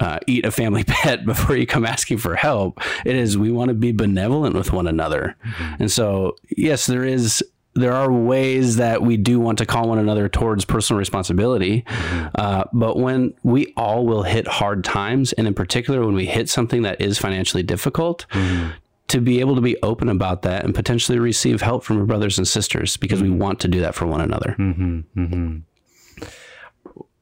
uh, 0.00 0.18
eat 0.26 0.44
a 0.46 0.50
family 0.50 0.84
pet 0.86 1.24
before 1.24 1.56
you 1.56 1.66
come 1.66 1.84
asking 1.84 2.18
for 2.18 2.34
help. 2.34 2.80
It 3.04 3.16
is 3.16 3.36
we 3.36 3.50
want 3.50 3.68
to 3.68 3.74
be 3.74 3.92
benevolent 3.92 4.54
with 4.54 4.72
one 4.72 4.86
another, 4.86 5.36
and 5.78 5.90
so 5.90 6.36
yes, 6.56 6.86
there 6.86 7.04
is 7.04 7.42
there 7.74 7.92
are 7.92 8.12
ways 8.12 8.76
that 8.76 9.02
we 9.02 9.16
do 9.16 9.40
want 9.40 9.58
to 9.58 9.66
call 9.66 9.88
one 9.88 9.98
another 9.98 10.28
towards 10.28 10.64
personal 10.64 10.98
responsibility. 10.98 11.82
Mm-hmm. 11.82 12.28
Uh, 12.34 12.64
but 12.72 12.98
when 12.98 13.34
we 13.42 13.72
all 13.76 14.04
will 14.06 14.22
hit 14.22 14.46
hard 14.46 14.84
times, 14.84 15.32
and 15.34 15.46
in 15.46 15.54
particular, 15.54 16.04
when 16.04 16.14
we 16.14 16.26
hit 16.26 16.50
something 16.50 16.82
that 16.82 17.00
is 17.00 17.18
financially 17.18 17.62
difficult, 17.62 18.26
mm-hmm. 18.30 18.72
to 19.08 19.20
be 19.20 19.40
able 19.40 19.54
to 19.54 19.62
be 19.62 19.76
open 19.82 20.08
about 20.08 20.42
that 20.42 20.64
and 20.64 20.74
potentially 20.74 21.18
receive 21.18 21.62
help 21.62 21.82
from 21.84 21.98
our 21.98 22.04
brothers 22.04 22.36
and 22.36 22.46
sisters 22.46 22.96
because 22.96 23.20
mm-hmm. 23.20 23.32
we 23.32 23.38
want 23.38 23.60
to 23.60 23.68
do 23.68 23.80
that 23.80 23.94
for 23.94 24.06
one 24.06 24.20
another. 24.20 24.54
Mm-hmm. 24.58 25.00
Mm-hmm. 25.16 26.24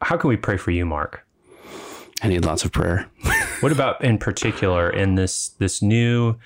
How 0.03 0.17
can 0.17 0.29
we 0.29 0.37
pray 0.37 0.57
for 0.57 0.73
you, 0.73 0.85
Mark? 0.85 1.27
I 2.23 2.29
need 2.29 2.45
lots 2.45 2.65
of 2.65 2.73
prayer. 2.73 3.09
what 3.61 3.73
about 3.73 4.03
in 4.03 4.19
particular 4.19 4.91
in 4.91 5.15
this 5.15 5.51
this 5.59 5.81
new 5.81 6.37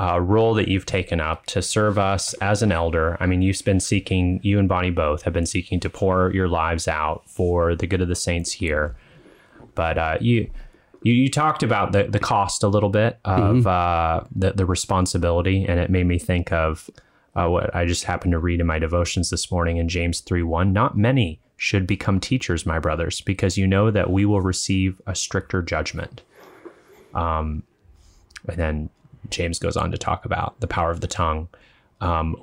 uh, 0.00 0.18
role 0.18 0.54
that 0.54 0.66
you've 0.66 0.86
taken 0.86 1.20
up 1.20 1.44
to 1.44 1.60
serve 1.60 1.98
us 1.98 2.32
as 2.34 2.62
an 2.62 2.72
elder. 2.72 3.18
I 3.20 3.26
mean, 3.26 3.42
you've 3.42 3.62
been 3.66 3.80
seeking, 3.80 4.40
you 4.42 4.58
and 4.58 4.66
Bonnie 4.66 4.90
both 4.90 5.22
have 5.22 5.34
been 5.34 5.44
seeking 5.44 5.78
to 5.80 5.90
pour 5.90 6.32
your 6.32 6.48
lives 6.48 6.88
out 6.88 7.28
for 7.28 7.74
the 7.74 7.86
good 7.86 8.00
of 8.00 8.08
the 8.08 8.14
saints 8.16 8.50
here. 8.50 8.96
But 9.74 9.98
uh, 9.98 10.16
you, 10.18 10.50
you, 11.02 11.12
you 11.12 11.28
talked 11.28 11.62
about 11.62 11.92
the, 11.92 12.04
the 12.04 12.18
cost 12.18 12.62
a 12.62 12.68
little 12.68 12.88
bit 12.88 13.18
of 13.26 13.56
mm-hmm. 13.56 13.66
uh, 13.66 14.26
the, 14.34 14.52
the 14.52 14.64
responsibility, 14.64 15.66
and 15.68 15.78
it 15.78 15.90
made 15.90 16.06
me 16.06 16.18
think 16.18 16.50
of 16.50 16.88
uh, 17.34 17.48
what 17.48 17.74
I 17.76 17.84
just 17.84 18.04
happened 18.04 18.32
to 18.32 18.38
read 18.38 18.60
in 18.60 18.66
my 18.66 18.78
devotions 18.78 19.28
this 19.28 19.52
morning 19.52 19.76
in 19.76 19.86
James 19.86 20.20
3 20.20 20.42
1. 20.42 20.72
Not 20.72 20.96
many 20.96 21.40
should 21.58 21.86
become 21.86 22.20
teachers, 22.20 22.64
my 22.64 22.78
brothers, 22.78 23.20
because 23.20 23.58
you 23.58 23.66
know 23.66 23.90
that 23.90 24.10
we 24.10 24.24
will 24.24 24.40
receive 24.40 24.98
a 25.06 25.14
stricter 25.14 25.60
judgment. 25.60 26.22
Um, 27.14 27.64
and 28.48 28.56
then 28.56 28.90
James 29.28 29.58
goes 29.58 29.76
on 29.76 29.90
to 29.90 29.98
talk 29.98 30.24
about 30.24 30.58
the 30.60 30.66
power 30.66 30.90
of 30.90 31.00
the 31.00 31.06
tongue. 31.06 31.48
Um, 32.00 32.42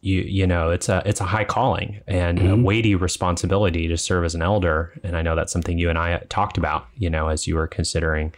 you 0.00 0.20
you 0.20 0.46
know 0.46 0.70
it's 0.70 0.88
a 0.88 1.02
it's 1.04 1.20
a 1.20 1.24
high 1.24 1.44
calling 1.44 2.00
and 2.06 2.38
mm-hmm. 2.38 2.50
a 2.50 2.56
weighty 2.56 2.94
responsibility 2.94 3.88
to 3.88 3.96
serve 3.96 4.24
as 4.24 4.34
an 4.34 4.42
elder, 4.42 4.92
and 5.02 5.16
I 5.16 5.22
know 5.22 5.34
that's 5.34 5.52
something 5.52 5.78
you 5.78 5.90
and 5.90 5.98
I 5.98 6.18
talked 6.28 6.58
about. 6.58 6.86
You 6.96 7.10
know, 7.10 7.28
as 7.28 7.46
you 7.46 7.56
were 7.56 7.66
considering 7.66 8.32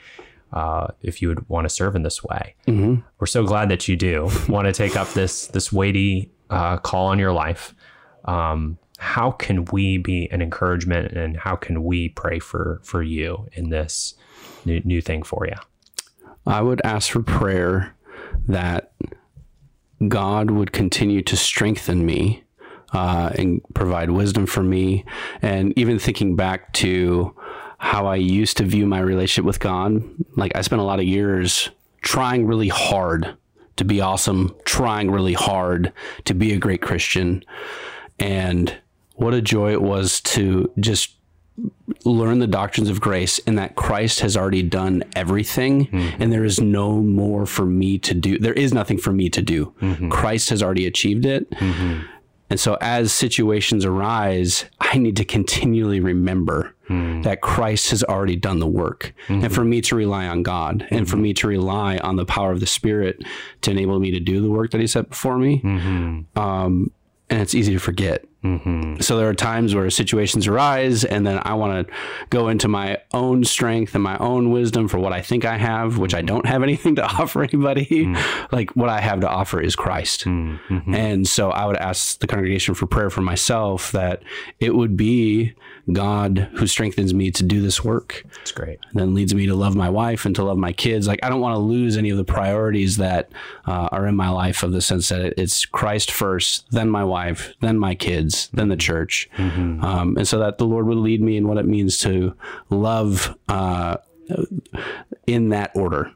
uh, 0.53 0.89
if 1.03 1.23
you 1.23 1.29
would 1.29 1.49
want 1.49 1.65
to 1.65 1.69
serve 1.69 1.95
in 1.95 2.03
this 2.03 2.25
way. 2.25 2.55
Mm-hmm. 2.67 3.03
We're 3.19 3.27
so 3.27 3.45
glad 3.45 3.69
that 3.69 3.89
you 3.89 3.97
do 3.97 4.31
want 4.49 4.67
to 4.67 4.73
take 4.73 4.97
up 4.97 5.09
this 5.13 5.47
this 5.49 5.73
weighty 5.73 6.31
uh, 6.51 6.79
call 6.79 7.07
on 7.07 7.19
your 7.19 7.33
life. 7.33 7.75
Um, 8.25 8.79
how 8.99 9.31
can 9.31 9.65
we 9.67 9.97
be 9.97 10.31
an 10.31 10.43
encouragement, 10.43 11.13
and 11.13 11.37
how 11.37 11.57
can 11.57 11.85
we 11.85 12.11
pray 12.11 12.39
for 12.39 12.81
for 12.83 13.03
you 13.03 13.49
in 13.53 13.71
this 13.71 14.15
new, 14.65 14.81
new 14.85 15.01
thing 15.01 15.23
for 15.23 15.47
you? 15.47 15.57
I 16.47 16.63
would 16.63 16.81
ask 16.85 17.11
for 17.11 17.23
prayer 17.23 17.95
that 18.49 18.93
God 20.09 20.51
would 20.51 20.73
continue 20.73 21.23
to 21.23 21.37
strengthen 21.37 22.07
me 22.07 22.45
uh, 22.93 23.31
and 23.37 23.61
provide 23.75 24.11
wisdom 24.11 24.47
for 24.47 24.63
me. 24.63 25.05
And 25.43 25.77
even 25.79 25.99
thinking 25.99 26.37
back 26.37 26.73
to 26.75 27.35
how 27.79 28.07
I 28.07 28.17
used 28.17 28.57
to 28.59 28.65
view 28.65 28.87
my 28.87 29.01
relationship 29.01 29.45
with 29.45 29.61
God, 29.61 30.03
like 30.37 30.53
I 30.55 30.63
spent 30.63 30.81
a 30.81 30.85
lot 30.85 30.99
of 30.99 31.07
years 31.07 31.71
trying 32.03 32.47
really 32.47 32.69
hard 32.69 33.37
to 33.77 33.85
be 33.85 34.01
awesome, 34.01 34.55
trying 34.65 35.11
really 35.11 35.33
hard 35.33 35.93
to 36.25 36.35
be 36.35 36.53
a 36.53 36.59
great 36.59 36.83
Christian. 36.83 37.43
And 38.19 38.75
what 39.15 39.35
a 39.35 39.41
joy 39.41 39.73
it 39.73 39.83
was 39.83 40.21
to 40.23 40.71
just 40.81 41.15
learn 42.05 42.39
the 42.39 42.47
doctrines 42.47 42.89
of 42.89 43.01
grace 43.01 43.39
and 43.47 43.59
that 43.59 43.77
Christ 43.77 44.21
has 44.21 44.37
already 44.37 44.63
done 44.63 45.03
everything 45.15 45.87
mm-hmm. 45.87 46.23
and 46.23 46.33
there 46.33 46.45
is 46.45 46.61
no 46.61 47.01
more 47.01 47.47
for 47.47 47.67
me 47.67 47.99
to 47.99 48.15
do. 48.15 48.39
There 48.39 48.55
is 48.55 48.73
nothing 48.73 48.99
for 48.99 49.13
me 49.13 49.29
to 49.31 49.43
do. 49.43 49.75
Mm-hmm. 49.81 50.11
Christ 50.11 50.51
has 50.51 50.63
already 50.63 50.87
achieved 50.87 51.27
it. 51.27 51.51
Mm-hmm. 51.51 52.07
And 52.51 52.59
so 52.59 52.77
as 52.81 53.13
situations 53.13 53.85
arise, 53.85 54.65
I 54.81 54.99
need 54.99 55.17
to 55.19 55.25
continually 55.25 56.01
remember 56.01 56.75
mm. 56.89 57.23
that 57.23 57.43
Christ 57.43 57.91
has 57.91 58.03
already 58.03 58.35
done 58.35 58.59
the 58.59 58.67
work. 58.67 59.15
And 59.45 59.55
for 59.55 59.65
me 59.65 59.81
to 59.83 59.95
rely 59.95 60.27
on 60.27 60.43
God 60.43 60.85
and 60.91 61.09
for 61.09 61.17
me 61.17 61.33
to 61.35 61.47
rely 61.47 61.99
on 61.99 62.17
the 62.17 62.25
power 62.27 62.51
of 62.51 62.59
the 62.59 62.67
Spirit 62.67 63.23
to 63.63 63.71
enable 63.71 64.01
me 64.01 64.11
to 64.11 64.19
do 64.19 64.41
the 64.41 64.51
work 64.51 64.73
that 64.73 64.81
He 64.81 64.89
set 64.89 65.11
before 65.11 65.39
me. 65.39 65.61
Um, 66.35 66.91
and 67.29 67.41
it's 67.41 67.55
easy 67.55 67.73
to 67.73 67.79
forget. 67.79 68.25
Mm-hmm. 68.45 69.01
So 69.01 69.17
there 69.17 69.29
are 69.29 69.35
times 69.35 69.75
where 69.75 69.89
situations 69.91 70.47
arise, 70.47 71.05
and 71.05 71.27
then 71.27 71.41
I 71.43 71.55
want 71.55 71.87
to 71.87 71.95
go 72.31 72.49
into 72.49 72.69
my 72.69 72.99
own 73.13 73.45
strength 73.45 73.95
and 73.95 74.03
my 74.03 74.17
own 74.19 74.51
wisdom 74.51 74.89
for 74.89 74.99
what 74.99 75.13
I 75.13 75.21
think 75.21 75.45
I 75.45 75.59
have, 75.59 75.99
which 75.99 76.15
I 76.15 76.23
don't 76.23 76.47
have 76.47 76.63
anything 76.71 76.97
to 76.97 77.05
offer 77.05 77.43
anybody. 77.43 77.87
Mm-hmm. 77.87 78.55
Like 78.55 78.71
what 78.71 78.89
I 78.89 79.01
have 79.01 79.21
to 79.21 79.29
offer 79.29 79.61
is 79.61 79.77
Christ. 79.77 80.25
Mm-hmm. 80.25 80.95
And 80.95 81.29
so 81.29 81.51
I 81.51 81.67
would 81.67 81.77
ask 81.77 82.21
the 82.21 82.27
congregation 82.27 82.75
for 82.75 82.87
prayer 82.87 83.11
for 83.11 83.21
myself 83.21 83.93
that 83.93 84.23
it 84.59 84.75
would 84.75 84.97
be 84.97 85.55
God 85.93 86.51
who 86.55 86.67
strengthens 86.67 87.13
me 87.13 87.31
to 87.33 87.43
do 87.43 87.61
this 87.61 87.85
work. 87.85 88.25
That's 88.37 88.53
great. 88.53 88.79
And 88.91 89.01
then 89.01 89.15
leads 89.15 89.35
me 89.35 89.47
to 89.47 89.55
love 89.55 89.75
my 89.75 89.89
wife 89.89 90.25
and 90.25 90.35
to 90.37 90.45
love 90.45 90.59
my 90.59 90.73
kids. 90.73 91.07
Like 91.07 91.21
I 91.23 91.29
don't 91.29 91.41
want 91.41 91.55
to 91.55 91.61
lose 91.61 91.97
any 91.97 92.11
of 92.11 92.17
the 92.17 92.25
priorities 92.25 92.97
that 92.99 93.31
uh, 93.67 93.89
are 93.91 94.07
in 94.07 94.17
my 94.17 94.29
life 94.29 94.63
of 94.63 94.73
the 94.73 94.81
sense 94.81 95.09
that 95.09 95.35
it's 95.41 95.65
Christ 95.65 96.11
first, 96.11 96.71
then 96.71 96.89
my 96.89 97.05
wife, 97.05 97.55
then 97.61 97.79
my 97.79 97.95
kids, 97.95 98.30
then 98.53 98.69
the 98.69 98.77
church. 98.77 99.29
Mm-hmm. 99.37 99.85
Um, 99.85 100.17
and 100.17 100.27
so 100.27 100.39
that 100.39 100.59
the 100.59 100.67
Lord 100.67 100.87
would 100.87 100.99
lead 100.99 101.21
me 101.21 101.37
in 101.37 101.49
what 101.49 101.59
it 101.59 101.67
means 101.67 101.99
to 101.99 102.35
love 102.69 103.37
uh, 103.49 103.97
in 105.27 105.49
that 105.51 105.73
order 105.75 106.13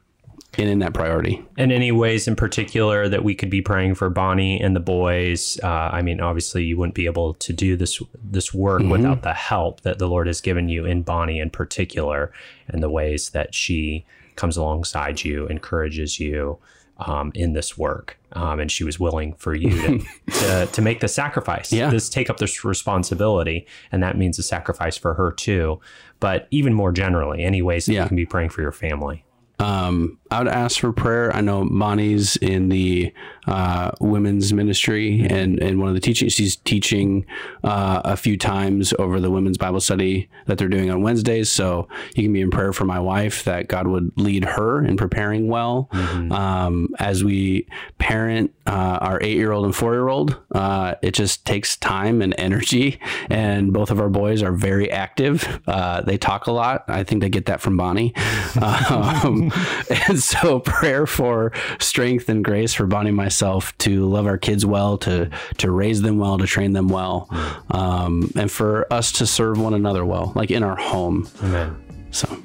and 0.57 0.69
in 0.69 0.79
that 0.79 0.93
priority. 0.93 1.43
And 1.57 1.71
any 1.71 1.91
ways 1.91 2.27
in 2.27 2.35
particular 2.35 3.09
that 3.09 3.23
we 3.23 3.35
could 3.35 3.49
be 3.49 3.61
praying 3.61 3.95
for 3.95 4.09
Bonnie 4.09 4.59
and 4.61 4.75
the 4.75 4.79
boys? 4.79 5.59
Uh, 5.61 5.89
I 5.91 6.01
mean, 6.01 6.21
obviously, 6.21 6.63
you 6.63 6.77
wouldn't 6.77 6.95
be 6.95 7.05
able 7.05 7.33
to 7.35 7.53
do 7.53 7.75
this 7.75 8.01
this 8.23 8.53
work 8.53 8.81
mm-hmm. 8.81 8.91
without 8.91 9.21
the 9.21 9.33
help 9.33 9.81
that 9.81 9.99
the 9.99 10.07
Lord 10.07 10.27
has 10.27 10.41
given 10.41 10.69
you 10.69 10.85
in 10.85 11.01
Bonnie 11.01 11.39
in 11.39 11.49
particular, 11.49 12.31
and 12.67 12.81
the 12.81 12.89
ways 12.89 13.31
that 13.31 13.53
she 13.53 14.05
comes 14.35 14.57
alongside 14.57 15.23
you, 15.23 15.47
encourages 15.47 16.19
you 16.19 16.57
um, 16.97 17.31
in 17.35 17.53
this 17.53 17.77
work, 17.77 18.17
um, 18.33 18.59
and 18.59 18.71
she 18.71 18.83
was 18.83 18.99
willing 18.99 19.33
for 19.33 19.53
you 19.53 19.69
to, 19.69 20.05
to, 20.31 20.65
to 20.71 20.81
make 20.81 21.01
the 21.01 21.07
sacrifice. 21.07 21.71
Yeah, 21.71 21.89
this 21.89 22.09
take 22.09 22.29
up 22.29 22.37
this 22.37 22.63
responsibility, 22.63 23.67
and 23.91 24.01
that 24.01 24.17
means 24.17 24.39
a 24.39 24.43
sacrifice 24.43 24.97
for 24.97 25.13
her 25.15 25.31
too. 25.31 25.79
But 26.19 26.47
even 26.51 26.73
more 26.73 26.91
generally, 26.91 27.43
any 27.43 27.61
ways 27.61 27.85
that 27.85 27.93
yeah. 27.93 28.03
you 28.03 28.07
can 28.07 28.15
be 28.15 28.25
praying 28.25 28.49
for 28.49 28.61
your 28.61 28.71
family. 28.71 29.24
Um, 29.59 30.17
I 30.31 30.39
would 30.39 30.47
ask 30.47 30.79
for 30.79 30.91
prayer. 30.91 31.33
I 31.35 31.41
know 31.41 31.65
Bonnie's 31.65 32.35
in 32.37 32.69
the 32.69 33.13
uh, 33.47 33.91
women's 34.01 34.51
ministry 34.51 35.25
and, 35.29 35.59
and 35.59 35.79
one 35.79 35.87
of 35.87 35.93
the 35.93 36.01
teachings. 36.01 36.33
She's 36.33 36.55
teaching 36.55 37.25
uh, 37.63 38.01
a 38.03 38.17
few 38.17 38.37
times 38.37 38.93
over 38.97 39.19
the 39.19 39.29
women's 39.29 39.57
Bible 39.57 39.79
study 39.79 40.29
that 40.47 40.57
they're 40.57 40.67
doing 40.67 40.89
on 40.89 41.03
Wednesdays. 41.03 41.51
So 41.51 41.87
you 42.15 42.23
can 42.23 42.33
be 42.33 42.41
in 42.41 42.49
prayer 42.49 42.73
for 42.73 42.85
my 42.85 42.99
wife 42.99 43.43
that 43.43 43.67
God 43.67 43.87
would 43.87 44.11
lead 44.17 44.43
her 44.43 44.83
in 44.83 44.97
preparing 44.97 45.47
well. 45.47 45.89
Mm-hmm. 45.93 46.31
Um, 46.31 46.89
as 46.99 47.23
we 47.23 47.67
parent 47.99 48.53
uh, 48.65 48.97
our 49.01 49.21
eight 49.21 49.37
year 49.37 49.51
old 49.51 49.65
and 49.65 49.75
four 49.75 49.93
year 49.93 50.07
old, 50.07 50.37
uh, 50.53 50.95
it 51.03 51.13
just 51.13 51.45
takes 51.45 51.77
time 51.77 52.21
and 52.21 52.33
energy. 52.39 52.99
And 53.29 53.71
both 53.71 53.91
of 53.91 53.99
our 53.99 54.09
boys 54.09 54.41
are 54.41 54.53
very 54.53 54.91
active. 54.91 55.61
Uh, 55.67 56.01
they 56.01 56.17
talk 56.17 56.47
a 56.47 56.51
lot. 56.51 56.83
I 56.87 57.03
think 57.03 57.21
they 57.21 57.29
get 57.29 57.45
that 57.45 57.61
from 57.61 57.77
Bonnie. 57.77 58.15
um, 58.61 59.44
and 60.07 60.19
so 60.19 60.59
prayer 60.59 61.05
for 61.05 61.51
strength 61.79 62.29
and 62.29 62.43
grace 62.43 62.73
for 62.73 62.85
Bonnie 62.85 63.09
and 63.09 63.17
myself 63.17 63.77
to 63.79 64.05
love 64.05 64.25
our 64.25 64.37
kids 64.37 64.65
well, 64.65 64.97
to 64.99 65.29
to 65.57 65.71
raise 65.71 66.01
them 66.01 66.17
well, 66.17 66.37
to 66.37 66.45
train 66.45 66.73
them 66.73 66.87
well, 66.87 67.27
um, 67.71 68.31
and 68.35 68.51
for 68.51 68.91
us 68.91 69.11
to 69.13 69.25
serve 69.25 69.59
one 69.59 69.73
another 69.73 70.05
well, 70.05 70.31
like 70.35 70.51
in 70.51 70.63
our 70.63 70.75
home. 70.75 71.27
Amen. 71.43 71.75
So, 72.11 72.41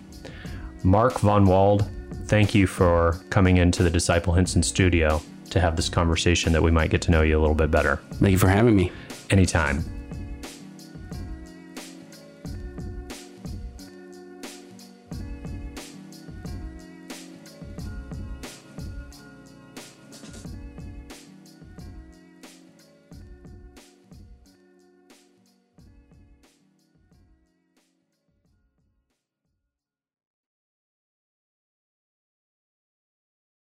Mark 0.83 1.15
VonWald, 1.15 1.89
thank 2.27 2.55
you 2.55 2.67
for 2.67 3.21
coming 3.31 3.59
into 3.59 3.83
the 3.83 3.91
Disciple 3.91 4.33
Hinson 4.33 4.63
studio 4.63 5.21
to 5.51 5.61
have 5.61 5.77
this 5.77 5.89
conversation 5.89 6.53
that 6.53 6.63
we 6.63 6.71
might 6.71 6.91
get 6.91 7.03
to 7.03 7.11
know 7.11 7.23
you 7.23 7.39
a 7.39 7.41
little 7.41 7.55
bit 7.55 7.71
better. 7.71 7.97
Thank 8.15 8.33
you 8.33 8.39
for 8.39 8.49
having 8.49 8.77
me. 8.77 8.93
Anytime. 9.31 10.00